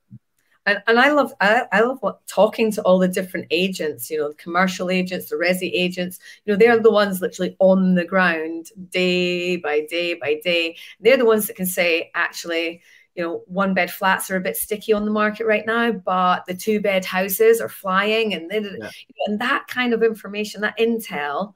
and, 0.67 0.83
and 0.87 0.99
I 0.99 1.11
love 1.11 1.33
I, 1.41 1.65
I 1.73 1.81
love 1.81 1.99
what 2.01 2.27
talking 2.27 2.71
to 2.73 2.83
all 2.83 2.99
the 2.99 3.09
different 3.09 3.47
agents, 3.51 4.11
you 4.11 4.19
know, 4.19 4.29
the 4.29 4.35
commercial 4.35 4.91
agents, 4.91 5.29
the 5.29 5.37
resi 5.37 5.71
agents, 5.73 6.19
you 6.45 6.53
know, 6.53 6.59
they're 6.59 6.79
the 6.79 6.91
ones 6.91 7.21
literally 7.21 7.57
on 7.59 7.95
the 7.95 8.05
ground 8.05 8.67
day 8.91 9.57
by 9.57 9.87
day 9.91 10.15
by 10.15 10.41
day. 10.43 10.77
They're 11.01 11.17
the 11.17 11.25
ones 11.25 11.47
that 11.47 11.57
can 11.57 11.67
say, 11.67 12.11
actually, 12.15 12.81
you 13.15 13.25
know, 13.25 13.43
one 13.47 13.75
bed 13.75 13.91
flats 13.91 14.31
are 14.31 14.37
a 14.37 14.41
bit 14.41 14.57
sticky 14.57 14.93
on 14.93 15.05
the 15.05 15.11
market 15.11 15.47
right 15.47 15.67
now, 15.67 15.93
but 15.93 16.47
the 16.47 16.55
two 16.55 16.81
bed 16.81 17.05
houses 17.05 17.61
are 17.61 17.69
flying, 17.69 18.33
and 18.33 18.51
yeah. 18.53 18.91
and 19.27 19.41
that 19.41 19.67
kind 19.67 19.93
of 19.93 20.03
information, 20.03 20.61
that 20.61 20.79
intel. 20.79 21.55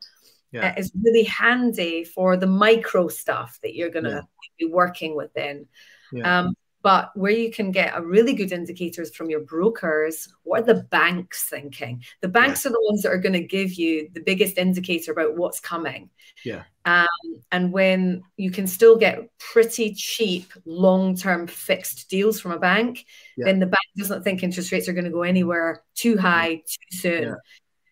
Yeah. 0.53 0.75
Is 0.79 0.93
really 1.03 1.25
handy 1.25 2.05
for 2.05 2.37
the 2.37 2.47
micro 2.47 3.09
stuff 3.09 3.59
that 3.63 3.75
you're 3.75 3.91
going 3.91 4.05
to 4.05 4.11
yeah. 4.11 4.21
be 4.59 4.67
working 4.67 5.15
within. 5.15 5.67
Yeah. 6.13 6.41
Um, 6.41 6.55
but 6.87 7.11
where 7.17 7.33
you 7.33 7.51
can 7.51 7.73
get 7.73 7.97
a 7.97 8.01
really 8.01 8.33
good 8.33 8.53
indicators 8.53 9.13
from 9.13 9.29
your 9.29 9.41
brokers, 9.41 10.29
what 10.45 10.61
are 10.61 10.75
the 10.75 10.85
banks 10.85 11.49
thinking? 11.49 12.05
The 12.21 12.29
banks 12.29 12.65
yeah. 12.65 12.71
are 12.71 12.75
the 12.75 12.87
ones 12.89 13.03
that 13.03 13.11
are 13.11 13.19
going 13.19 13.33
to 13.33 13.43
give 13.43 13.75
you 13.75 14.09
the 14.13 14.21
biggest 14.21 14.57
indicator 14.57 15.11
about 15.11 15.37
what's 15.37 15.59
coming. 15.59 16.11
Yeah. 16.45 16.63
Um, 16.85 17.09
and 17.51 17.73
when 17.73 18.23
you 18.37 18.53
can 18.53 18.69
still 18.69 18.97
get 18.97 19.37
pretty 19.39 19.95
cheap 19.95 20.53
long-term 20.65 21.49
fixed 21.49 22.09
deals 22.09 22.39
from 22.39 22.53
a 22.53 22.59
bank, 22.61 23.05
yeah. 23.37 23.47
then 23.47 23.59
the 23.59 23.67
bank 23.67 23.89
doesn't 23.97 24.23
think 24.23 24.45
interest 24.45 24.71
rates 24.71 24.89
are 24.89 24.93
going 24.93 25.07
to 25.07 25.11
go 25.11 25.23
anywhere 25.23 25.83
too 25.97 26.17
high 26.17 26.55
too 26.55 26.97
soon. 26.97 27.37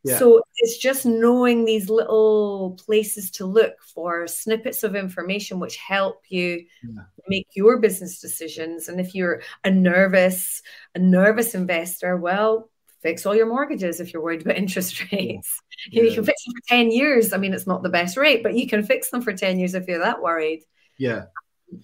Yeah. 0.05 0.19
So 0.19 0.43
it's 0.57 0.77
just 0.77 1.07
knowing 1.07 1.65
these 1.65 1.89
little 1.89 2.79
places 2.85 3.31
to 3.33 3.47
look 3.47 3.75
for 3.95 4.27
snippets 4.27 4.83
of 4.83 4.95
information 4.95 5.59
which 5.59 5.77
help 5.77 6.23
you 6.29 6.67
yeah. 6.83 7.05
make 7.27 7.49
your 7.55 7.79
business 7.79 8.21
decisions. 8.21 8.89
And 8.89 9.01
if 9.01 9.15
you're 9.15 9.41
a 9.65 9.71
nervous, 9.71 10.63
a 10.95 10.99
nervous 10.99 11.55
investor, 11.55 12.19
well, 12.19 12.71
fix 13.03 13.25
all 13.25 13.35
your 13.35 13.47
mortgages 13.47 13.99
if 13.99 14.13
you're 14.13 14.23
worried 14.23 14.43
about 14.43 14.57
interest 14.59 15.11
rates. 15.11 15.61
Yeah. 15.91 16.03
You 16.03 16.15
can 16.15 16.25
fix 16.25 16.45
them 16.45 16.53
for 16.55 16.69
10 16.69 16.91
years. 16.91 17.33
I 17.33 17.39
mean, 17.39 17.55
it's 17.55 17.67
not 17.67 17.83
the 17.83 17.89
best 17.89 18.19
rate, 18.19 18.43
but 18.43 18.55
you 18.55 18.69
can 18.69 18.85
fix 18.85 19.09
them 19.09 19.23
for 19.23 19.33
10 19.33 19.59
years 19.59 19.75
if 19.75 19.89
you're 19.89 20.01
that 20.01 20.21
worried. 20.21 20.65
Yeah. 20.99 21.25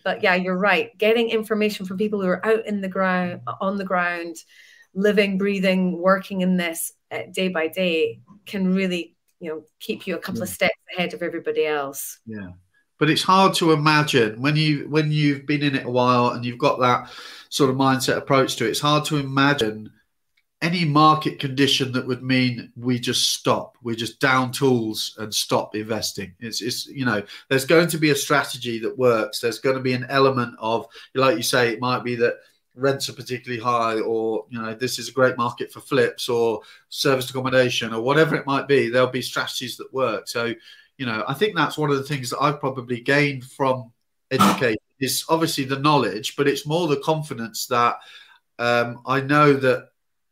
But 0.05 0.23
yeah, 0.23 0.35
you're 0.35 0.59
right. 0.59 0.97
Getting 0.99 1.31
information 1.31 1.87
from 1.87 1.97
people 1.97 2.21
who 2.21 2.29
are 2.29 2.45
out 2.45 2.67
in 2.67 2.83
the 2.83 2.89
ground, 2.89 3.41
on 3.63 3.79
the 3.79 3.85
ground, 3.85 4.37
living, 4.95 5.39
breathing, 5.39 5.99
working 5.99 6.43
in 6.43 6.59
this 6.59 6.93
uh, 7.11 7.23
day 7.33 7.49
by 7.49 7.69
day 7.69 8.21
can 8.47 8.75
really, 8.75 9.17
you 9.41 9.51
know, 9.51 9.65
keep 9.81 10.07
you 10.07 10.15
a 10.15 10.19
couple 10.19 10.41
yeah. 10.41 10.45
of 10.45 10.51
steps 10.51 10.79
ahead 10.97 11.15
of 11.15 11.23
everybody 11.23 11.67
else. 11.67 12.21
Yeah. 12.27 12.51
but 12.99 13.09
it's 13.11 13.23
hard 13.23 13.55
to 13.55 13.73
imagine 13.73 14.41
when 14.41 14.57
you 14.57 14.87
when 14.89 15.11
you've 15.11 15.47
been 15.47 15.63
in 15.63 15.75
it 15.75 15.87
a 15.87 15.91
while 15.91 16.31
and 16.31 16.45
you've 16.45 16.59
got 16.59 16.81
that 16.81 17.11
sort 17.49 17.71
of 17.71 17.77
mindset 17.77 18.17
approach 18.17 18.57
to 18.57 18.67
it. 18.67 18.71
It's 18.71 18.81
hard 18.81 19.05
to 19.07 19.17
imagine 19.17 19.91
any 20.63 20.85
market 20.85 21.39
condition 21.39 21.93
that 21.93 22.07
would 22.07 22.23
mean 22.23 22.71
we 22.77 22.99
just 22.99 23.33
stop 23.33 23.77
we 23.83 23.97
just 23.97 24.21
down 24.21 24.53
tools 24.53 25.15
and 25.19 25.35
stop 25.35 25.75
investing 25.75 26.35
it's, 26.39 26.61
it's 26.61 26.87
you 26.87 27.05
know 27.05 27.23
there's 27.49 27.65
going 27.65 27.89
to 27.89 27.99
be 27.99 28.11
a 28.11 28.15
strategy 28.15 28.79
that 28.79 28.99
works 28.99 29.41
there's 29.41 29.59
going 29.59 29.77
to 29.77 29.83
be 29.83 29.95
an 29.95 30.07
element 30.11 30.55
of 30.59 30.87
like 31.15 31.37
you 31.37 31.43
say 31.43 31.73
it 31.73 31.81
might 31.81 32.05
be 32.05 32.15
that 32.15 32.35
rents 32.81 33.09
are 33.09 33.15
particularly 33.15 33.63
high 33.63 34.01
or 34.01 34.45
you 34.51 34.61
know 34.61 34.75
this 34.75 34.99
is 34.99 35.09
a 35.09 35.13
great 35.13 35.37
market 35.37 35.73
for 35.73 35.81
flips 35.81 36.29
or 36.29 36.61
service 36.89 37.31
accommodation 37.31 37.93
or 37.93 38.01
whatever 38.01 38.35
it 38.35 38.47
might 38.47 38.67
be 38.67 38.89
there'll 38.89 39.09
be 39.09 39.23
strategies 39.23 39.77
that 39.77 39.93
work. 39.93 40.27
So 40.27 40.55
you 40.97 41.07
know 41.07 41.25
i 41.27 41.33
think 41.33 41.57
that's 41.57 41.79
one 41.79 41.91
of 41.91 41.97
the 41.97 42.03
things 42.03 42.29
that 42.29 42.43
i've 42.43 42.61
probably 42.61 43.01
gained 43.01 43.43
from 43.43 43.91
education 44.31 44.77
is 45.01 45.25
obviously 45.31 45.65
the 45.65 45.79
knowledge 45.79 46.37
but 46.37 46.47
it's 46.47 46.67
more 46.67 46.87
the 46.89 46.99
confidence 46.99 47.65
that 47.67 47.97
um, 48.59 49.01
i 49.07 49.19
know 49.19 49.55
that 49.55 49.91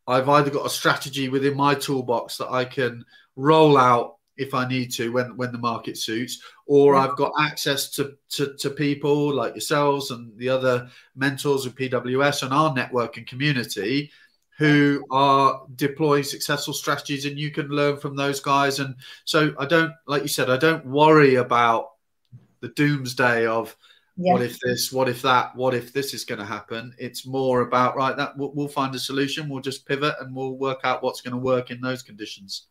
I've 0.09 0.27
either 0.27 0.49
got 0.49 0.65
a 0.65 0.71
strategy 0.71 1.29
within 1.29 1.55
my 1.55 1.75
toolbox 1.75 2.37
that 2.37 2.49
I 2.49 2.65
can 2.65 3.05
roll 3.35 3.77
out 3.77 4.15
if 4.37 4.55
I 4.55 4.67
need 4.67 4.91
to 4.93 5.11
when 5.11 5.37
when 5.37 5.51
the 5.51 5.59
market 5.59 5.97
suits, 5.97 6.41
or 6.69 6.93
yeah. 6.93 6.99
I've 7.01 7.15
got 7.15 7.31
access 7.39 7.89
to, 7.95 8.15
to, 8.29 8.53
to 8.53 8.69
people 8.69 9.33
like 9.33 9.55
yourselves 9.55 10.11
and 10.11 10.37
the 10.37 10.49
other 10.49 10.87
mentors 11.15 11.65
of 11.65 11.73
PWS 11.73 12.43
and 12.43 12.53
our 12.53 12.71
network 12.75 13.17
and 13.17 13.25
community 13.25 14.11
who 14.59 15.03
are 15.09 15.63
deploying 15.75 16.23
successful 16.23 16.75
strategies 16.75 17.25
and 17.25 17.39
you 17.39 17.49
can 17.49 17.69
learn 17.69 17.97
from 17.97 18.15
those 18.15 18.39
guys 18.39 18.79
and 18.79 18.95
so 19.25 19.51
I 19.57 19.65
don't 19.65 19.93
like 20.05 20.21
you 20.21 20.27
said 20.27 20.51
I 20.51 20.57
don't 20.57 20.85
worry 20.85 21.35
about 21.35 21.93
the 22.59 22.67
doomsday 22.67 23.47
of 23.47 23.75
yeah. 24.15 24.33
what 24.33 24.43
if 24.43 24.59
this 24.59 24.91
what 24.91 25.09
if 25.09 25.23
that 25.23 25.55
what 25.55 25.73
if 25.73 25.91
this 25.91 26.13
is 26.13 26.23
going 26.23 26.39
to 26.39 26.45
happen 26.45 26.93
it's 26.99 27.25
more 27.25 27.61
about 27.61 27.95
right 27.95 28.15
that 28.15 28.37
we'll, 28.37 28.51
we'll, 28.53 28.67
find 28.67 28.93
a 28.93 28.99
solution 28.99 29.49
we'll 29.49 29.61
just 29.61 29.87
pivot 29.87 30.13
and 30.19 30.35
we'll 30.35 30.57
work 30.57 30.81
out 30.83 31.01
what's 31.01 31.21
going 31.21 31.31
to 31.31 31.37
work 31.37 31.71
in 31.71 31.81
those 31.81 32.03
conditions 32.03 32.67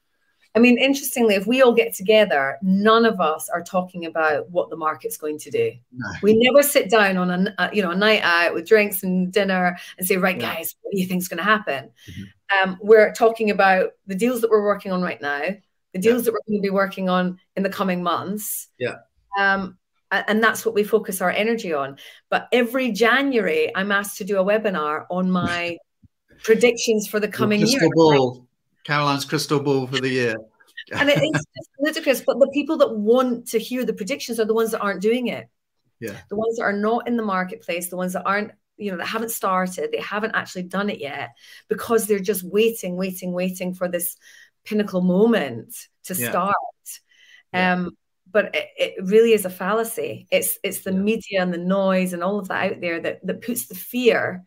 i 0.54 0.58
mean 0.58 0.78
interestingly 0.78 1.34
if 1.34 1.46
we 1.46 1.62
all 1.62 1.72
get 1.72 1.94
together 1.94 2.58
none 2.62 3.04
of 3.04 3.20
us 3.20 3.48
are 3.48 3.62
talking 3.62 4.06
about 4.06 4.50
what 4.50 4.70
the 4.70 4.76
market's 4.76 5.16
going 5.16 5.38
to 5.38 5.50
do 5.50 5.72
no. 5.92 6.06
we 6.22 6.36
never 6.36 6.62
sit 6.62 6.90
down 6.90 7.16
on 7.16 7.30
a, 7.30 7.54
a, 7.58 7.70
you 7.72 7.82
know 7.82 7.90
a 7.90 7.96
night 7.96 8.22
out 8.22 8.54
with 8.54 8.66
drinks 8.66 9.02
and 9.02 9.32
dinner 9.32 9.76
and 9.98 10.06
say 10.06 10.16
right 10.16 10.40
yeah. 10.40 10.54
guys 10.54 10.74
what 10.82 10.92
do 10.92 11.00
you 11.00 11.06
think's 11.06 11.28
going 11.28 11.38
to 11.38 11.44
happen 11.44 11.90
mm-hmm. 12.10 12.70
um, 12.70 12.78
we're 12.80 13.12
talking 13.12 13.50
about 13.50 13.90
the 14.06 14.14
deals 14.14 14.40
that 14.40 14.50
we're 14.50 14.64
working 14.64 14.92
on 14.92 15.02
right 15.02 15.20
now 15.20 15.42
the 15.92 15.98
deals 15.98 16.22
yeah. 16.22 16.24
that 16.24 16.32
we're 16.32 16.52
going 16.52 16.62
to 16.62 16.66
be 16.66 16.70
working 16.70 17.08
on 17.08 17.38
in 17.56 17.62
the 17.62 17.70
coming 17.70 18.02
months 18.02 18.68
yeah 18.78 18.96
um, 19.38 19.78
and 20.10 20.42
that's 20.42 20.64
what 20.64 20.74
we 20.74 20.84
focus 20.84 21.20
our 21.20 21.30
energy 21.30 21.72
on. 21.72 21.98
But 22.30 22.48
every 22.52 22.92
January, 22.92 23.70
I'm 23.74 23.92
asked 23.92 24.16
to 24.18 24.24
do 24.24 24.38
a 24.38 24.44
webinar 24.44 25.04
on 25.10 25.30
my 25.30 25.76
predictions 26.42 27.06
for 27.06 27.20
the 27.20 27.28
coming 27.28 27.60
year. 27.66 27.88
Ball, 27.94 28.46
Caroline's 28.88 29.26
crystal 29.26 29.60
ball 29.60 29.86
for 29.86 30.00
the 30.00 30.08
year. 30.08 30.34
and 30.92 31.10
it's 31.10 31.44
ludicrous, 31.78 32.22
but 32.26 32.40
the 32.40 32.48
people 32.54 32.78
that 32.78 32.96
want 32.96 33.46
to 33.48 33.58
hear 33.58 33.84
the 33.84 33.92
predictions 33.92 34.40
are 34.40 34.46
the 34.46 34.54
ones 34.54 34.70
that 34.70 34.80
aren't 34.80 35.02
doing 35.02 35.26
it. 35.26 35.46
Yeah. 36.00 36.16
The 36.30 36.36
ones 36.36 36.56
that 36.56 36.62
are 36.62 36.72
not 36.72 37.06
in 37.06 37.18
the 37.18 37.22
marketplace, 37.22 37.90
the 37.90 37.98
ones 37.98 38.14
that 38.14 38.24
aren't, 38.24 38.52
you 38.78 38.90
know, 38.90 38.96
that 38.96 39.06
haven't 39.06 39.30
started, 39.30 39.90
they 39.92 40.00
haven't 40.00 40.34
actually 40.34 40.62
done 40.62 40.88
it 40.88 41.00
yet 41.00 41.34
because 41.68 42.06
they're 42.06 42.18
just 42.18 42.42
waiting, 42.42 42.96
waiting, 42.96 43.32
waiting 43.34 43.74
for 43.74 43.88
this 43.88 44.16
pinnacle 44.64 45.02
moment 45.02 45.76
to 46.04 46.14
yeah. 46.14 46.30
start. 46.30 46.54
Yeah. 47.52 47.74
Um, 47.74 47.90
but 48.30 48.54
it, 48.54 48.68
it, 48.78 48.94
really 49.04 49.34
is 49.34 49.44
a 49.44 49.50
fallacy. 49.50 50.26
It's 50.30 50.58
it's 50.62 50.80
the 50.80 50.92
media 50.92 51.42
and 51.42 51.52
the 51.52 51.58
noise 51.58 52.14
and 52.14 52.22
all 52.22 52.38
of 52.38 52.48
that 52.48 52.72
out 52.72 52.80
there 52.80 53.00
that 53.00 53.26
that 53.26 53.42
puts 53.42 53.66
the 53.66 53.74
fear 53.74 54.44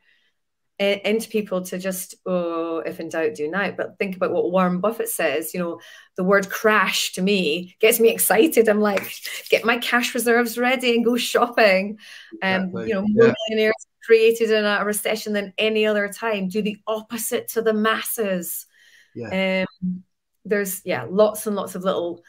in, 0.81 0.99
into 1.05 1.29
people 1.29 1.61
to 1.61 1.77
just 1.77 2.15
oh, 2.25 2.79
if 2.79 2.99
in 2.99 3.09
doubt, 3.09 3.35
do 3.35 3.49
now. 3.49 3.71
But 3.71 3.97
think 3.99 4.15
about 4.15 4.31
what 4.31 4.51
Warren 4.51 4.79
Buffett 4.79 5.09
says. 5.09 5.53
You 5.53 5.59
know, 5.59 5.79
the 6.17 6.23
word 6.23 6.49
crash 6.49 7.13
to 7.13 7.21
me 7.21 7.75
gets 7.79 7.99
me 7.99 8.09
excited. 8.09 8.67
I'm 8.67 8.81
like, 8.81 9.13
get 9.49 9.63
my 9.63 9.77
cash 9.77 10.15
reserves 10.15 10.57
ready 10.57 10.95
and 10.95 11.05
go 11.05 11.17
shopping. 11.17 11.99
And 12.41 12.75
um, 12.75 12.87
you 12.87 12.95
know, 12.95 13.03
more 13.07 13.27
yeah. 13.27 13.33
millionaires 13.49 13.87
created 14.03 14.49
in 14.49 14.65
a 14.65 14.83
recession 14.83 15.33
than 15.33 15.53
any 15.59 15.85
other 15.85 16.09
time. 16.09 16.49
Do 16.49 16.63
the 16.63 16.77
opposite 16.87 17.49
to 17.49 17.61
the 17.61 17.73
masses. 17.73 18.65
Yeah. 19.13 19.65
Um, 19.85 20.03
there's 20.43 20.81
yeah, 20.83 21.05
lots 21.07 21.45
and 21.45 21.55
lots 21.55 21.75
of 21.75 21.83
little 21.83 22.23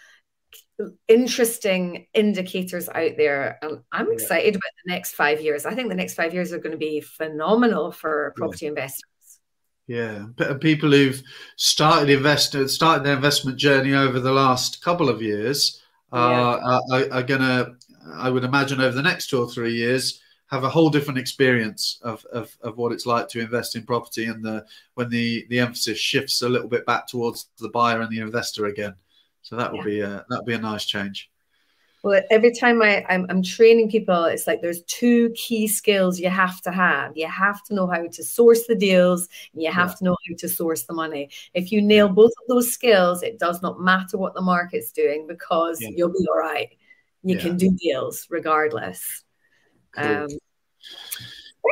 interesting 1.09 2.07
indicators 2.15 2.89
out 2.89 3.13
there. 3.17 3.59
And 3.63 3.81
I'm 3.93 4.11
excited 4.13 4.55
about 4.55 4.71
the 4.85 4.93
next 4.93 5.13
five 5.13 5.41
years. 5.41 5.67
I 5.67 5.75
think 5.75 5.89
the 5.89 5.95
next 5.95 6.15
five 6.15 6.35
years 6.35 6.53
are 6.53 6.59
going 6.59 6.73
to 6.73 6.79
be 6.79 7.01
phenomenal 7.01 7.93
for 7.93 8.33
property 8.37 8.67
yeah. 8.67 8.71
investors. 8.71 9.09
Yeah, 9.89 10.27
people 10.61 10.91
who've 10.91 11.23
started 11.57 12.09
invested 12.09 12.71
started 12.71 13.05
their 13.05 13.17
investment 13.17 13.59
journey 13.59 13.95
over 13.95 14.21
the 14.21 14.33
last 14.33 14.83
couple 14.83 15.09
of 15.09 15.21
years 15.21 15.83
uh, 16.13 16.59
yeah. 16.63 16.97
are, 16.97 17.13
are 17.13 17.23
going 17.23 17.41
to, 17.41 17.75
I 18.15 18.31
would 18.31 18.45
imagine, 18.45 18.81
over 18.81 18.95
the 18.95 19.03
next 19.03 19.29
two 19.29 19.41
or 19.41 19.51
three 19.51 19.75
years, 19.75 20.21
have 20.47 20.65
a 20.65 20.71
whole 20.71 20.91
different 20.91 21.19
experience 21.19 21.99
of, 22.03 22.25
of, 22.27 22.57
of 22.61 22.77
what 22.77 22.93
it's 22.93 23.07
like 23.07 23.27
to 23.29 23.41
invest 23.41 23.75
in 23.75 23.85
property 23.85 24.27
and 24.27 24.45
the 24.45 24.65
when 24.95 25.09
the 25.09 25.47
the 25.49 25.59
emphasis 25.59 25.99
shifts 25.99 26.43
a 26.43 26.49
little 26.49 26.69
bit 26.69 26.85
back 26.87 27.09
towards 27.09 27.49
the 27.59 27.71
buyer 27.71 28.03
and 28.03 28.11
the 28.11 28.21
investor 28.21 28.67
again. 28.67 28.95
So 29.43 29.57
that 29.57 29.73
would 29.73 29.79
yeah. 29.79 29.85
be 29.85 30.01
a 30.01 30.25
that'd 30.29 30.47
be 30.47 30.55
a 30.55 30.59
nice 30.59 30.85
change. 30.85 31.31
Well, 32.03 32.21
every 32.33 32.53
time 32.53 32.83
I, 32.83 33.05
I'm, 33.09 33.27
I'm, 33.29 33.45
training 33.45 33.89
people, 33.89 34.25
it's 34.25 34.49
like 34.49 34.61
there's 34.61 34.83
two 34.89 35.31
key 35.37 35.69
skills 35.69 36.19
you 36.19 36.29
have 36.31 36.61
to 36.63 36.73
have. 36.73 37.17
You 37.17 37.29
have 37.29 37.63
to 37.65 37.75
know 37.75 37.87
how 37.87 38.05
to 38.05 38.25
source 38.25 38.67
the 38.67 38.75
deals, 38.75 39.29
and 39.53 39.63
you 39.63 39.71
have 39.71 39.91
yeah. 39.91 39.95
to 39.95 40.05
know 40.05 40.17
how 40.29 40.37
to 40.39 40.49
source 40.49 40.83
the 40.83 40.95
money. 40.95 41.31
If 41.55 41.71
you 41.71 41.81
nail 41.81 42.09
both 42.09 42.33
of 42.33 42.49
those 42.49 42.73
skills, 42.73 43.23
it 43.23 43.39
does 43.39 43.63
not 43.63 43.81
matter 43.81 44.19
what 44.19 44.35
the 44.35 44.41
market's 44.41 44.91
doing 44.91 45.29
because 45.29 45.81
yeah. 45.81 45.91
you'll 45.95 46.09
be 46.09 46.27
all 46.29 46.41
right. 46.41 46.71
You 47.23 47.37
yeah. 47.37 47.43
can 47.43 47.57
do 47.57 47.71
deals 47.71 48.27
regardless. 48.29 49.23
Cool. 49.93 50.05
Um, 50.05 50.29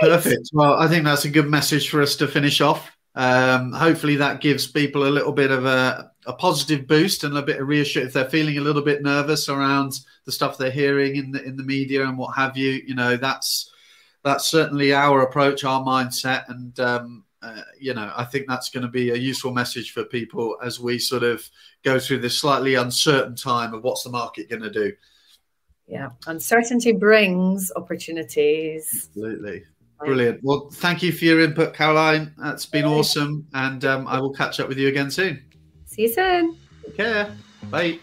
Perfect. 0.01 0.51
Well, 0.53 0.75
I 0.75 0.87
think 0.87 1.05
that's 1.05 1.25
a 1.25 1.31
good 1.31 1.49
message 1.49 1.91
for 1.91 2.01
us 2.03 2.15
to 2.17 2.29
finish 2.29 2.61
off. 2.61 2.97
Um, 3.15 3.73
hopefully, 3.73 4.17
that 4.17 4.41
gives 4.41 4.67
people 4.67 5.07
a 5.07 5.11
little 5.11 5.33
bit 5.33 5.51
of 5.51 5.67
a, 5.67 6.13
a 6.27 6.33
positive 6.33 6.87
boost 6.87 7.25
and 7.25 7.37
a 7.37 7.43
bit 7.43 7.61
of 7.61 7.67
reassurance 7.67 8.09
if 8.09 8.13
they're 8.15 8.31
feeling 8.31 8.59
a 8.59 8.63
little 8.63 8.83
bit 8.83 9.03
nervous 9.03 9.49
around 9.49 10.01
the 10.27 10.33
stuff 10.33 10.57
they're 10.57 10.71
hearing 10.71 11.17
in 11.17 11.33
the 11.33 11.43
in 11.43 11.57
the 11.57 11.65
media 11.65 12.05
and 12.05 12.17
what 12.17 12.37
have 12.37 12.57
you. 12.57 12.83
You 12.87 12.95
know, 12.95 13.17
that's 13.17 13.73
that's 14.23 14.47
certainly 14.47 14.93
our 14.93 15.23
approach, 15.23 15.65
our 15.65 15.83
mindset, 15.85 16.49
and 16.49 16.79
um, 16.79 17.25
uh, 17.43 17.63
you 17.79 17.95
know, 17.95 18.13
I 18.15 18.25
think 18.25 18.47
that's 18.47 18.69
going 18.69 18.83
to 18.83 18.91
be 18.91 19.11
a 19.11 19.17
useful 19.17 19.53
message 19.53 19.93
for 19.93 20.05
people 20.05 20.57
as 20.63 20.79
we 20.79 20.99
sort 20.99 21.23
of 21.23 21.49
go 21.83 21.99
through 21.99 22.19
this 22.19 22.39
slightly 22.39 22.75
uncertain 22.75 23.35
time 23.35 23.73
of 23.73 23.83
what's 23.83 24.05
the 24.05 24.11
market 24.11 24.51
going 24.51 24.63
to 24.63 24.71
do. 24.71 24.93
Yeah, 25.87 26.11
uncertainty 26.27 26.93
brings 26.93 27.73
opportunities. 27.75 29.09
Absolutely. 29.09 29.65
Brilliant. 30.05 30.41
Well, 30.43 30.71
thank 30.73 31.03
you 31.03 31.13
for 31.13 31.25
your 31.25 31.41
input, 31.41 31.75
Caroline. 31.75 32.33
That's 32.39 32.65
been 32.65 32.85
awesome. 32.85 33.47
And 33.53 33.85
um, 33.85 34.07
I 34.09 34.19
will 34.19 34.33
catch 34.33 34.59
up 34.59 34.69
with 34.69 34.79
you 34.79 34.89
again 34.89 35.11
soon. 35.11 35.43
See 35.85 36.03
you 36.03 36.09
soon. 36.09 36.57
Take 36.85 36.97
care. 36.97 37.37
Bye. 37.71 37.99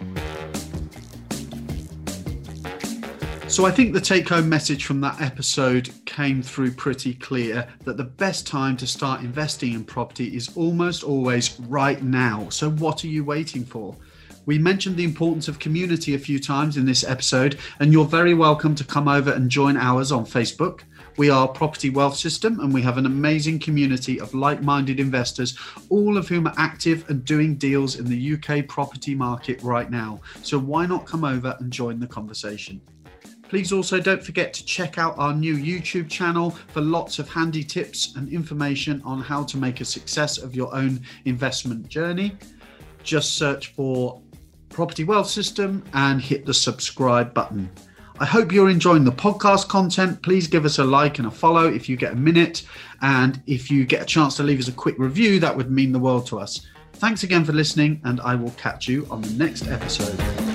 So 3.48 3.66
I 3.66 3.72
think 3.72 3.94
the 3.94 4.02
take 4.02 4.28
home 4.28 4.50
message 4.50 4.86
from 4.86 5.02
that 5.02 5.22
episode 5.22 5.90
came 6.06 6.44
through 6.44 6.72
pretty 6.72 7.14
clear 7.14 7.68
that 7.86 7.96
the 7.96 8.04
best 8.04 8.46
time 8.46 8.76
to 8.78 8.86
start 8.86 9.22
investing 9.22 9.74
in 9.74 9.84
property 9.86 10.36
is 10.36 10.56
almost 10.56 11.04
always 11.04 11.58
right 11.62 12.04
now. 12.04 12.50
So 12.50 12.70
what 12.72 13.04
are 13.06 13.08
you 13.08 13.24
waiting 13.24 13.64
for? 13.64 13.96
We 14.46 14.58
mentioned 14.58 14.98
the 14.98 15.04
importance 15.04 15.48
of 15.48 15.60
community 15.60 16.14
a 16.14 16.20
few 16.20 16.40
times 16.40 16.78
in 16.78 16.86
this 16.86 17.04
episode, 17.04 17.58
and 17.80 17.92
you're 17.92 18.06
very 18.06 18.34
welcome 18.34 18.76
to 18.76 18.84
come 18.84 19.08
over 19.08 19.32
and 19.32 19.50
join 19.50 19.78
ours 19.78 20.12
on 20.12 20.26
Facebook. 20.26 20.82
We 21.18 21.32
are 21.32 21.48
Property 21.48 21.90
Wealth 21.90 22.16
System 22.16 22.60
and 22.60 22.72
we 22.72 22.84
have 22.84 23.00
an 23.00 23.08
amazing 23.08 23.58
community 23.58 24.20
of 24.20 24.36
like 24.36 24.62
minded 24.62 25.00
investors, 25.00 25.58
all 25.90 26.16
of 26.16 26.28
whom 26.28 26.46
are 26.46 26.54
active 26.58 27.10
and 27.10 27.26
doing 27.26 27.56
deals 27.56 27.96
in 27.96 28.06
the 28.06 28.34
UK 28.36 28.68
property 28.68 29.16
market 29.16 29.60
right 29.64 29.90
now. 29.90 30.22
So 30.44 30.60
why 30.60 30.86
not 30.86 31.08
come 31.08 31.24
over 31.24 31.58
and 31.60 31.74
join 31.74 32.00
the 32.00 32.06
conversation? 32.06 32.80
Please 33.50 33.74
also 33.74 34.00
don't 34.00 34.22
forget 34.24 34.54
to 34.54 34.66
check 34.66 35.00
out 35.00 35.18
our 35.18 35.34
new 35.34 35.56
YouTube 35.56 36.08
channel 36.08 36.52
for 36.52 36.82
lots 36.82 37.18
of 37.18 37.28
handy 37.28 37.64
tips 37.64 38.16
and 38.16 38.32
information 38.32 39.02
on 39.04 39.20
how 39.20 39.44
to 39.46 39.58
make 39.58 39.82
a 39.82 39.86
success 39.86 40.38
of 40.38 40.54
your 40.56 40.74
own 40.76 41.02
investment 41.26 41.88
journey. 41.88 42.38
Just 43.02 43.38
search 43.38 43.74
for 43.74 44.22
Property 44.70 45.04
Wealth 45.04 45.30
System 45.30 45.84
and 45.94 46.22
hit 46.22 46.46
the 46.46 46.54
subscribe 46.54 47.34
button. 47.34 47.72
I 48.20 48.26
hope 48.26 48.52
you're 48.52 48.70
enjoying 48.70 49.04
the 49.04 49.12
podcast 49.12 49.68
content. 49.68 50.24
Please 50.24 50.48
give 50.48 50.66
us 50.66 50.80
a 50.80 50.84
like 50.84 51.20
and 51.20 51.28
a 51.28 51.32
follow 51.32 51.68
if 51.68 51.88
you 51.88 51.96
get 51.96 52.14
a 52.14 52.16
minute. 52.16 52.64
And 53.02 53.42
if 53.46 53.70
you 53.70 53.86
get 53.86 54.02
a 54.02 54.06
chance 54.06 54.36
to 54.38 54.44
leave 54.44 54.60
us 54.60 54.68
a 54.68 54.72
quick 54.72 54.98
review, 54.98 55.40
that 55.40 55.56
would 55.56 55.70
mean 55.70 55.92
the 55.92 56.00
world 56.00 56.26
to 56.28 56.40
us. 56.40 56.66
Thanks 56.94 57.22
again 57.22 57.46
for 57.46 57.54
listening, 57.54 58.02
and 58.06 58.20
I 58.22 58.34
will 58.34 58.52
catch 58.52 58.88
you 58.88 59.08
on 59.12 59.22
the 59.22 59.30
next 59.34 59.68
episode. 59.68 60.47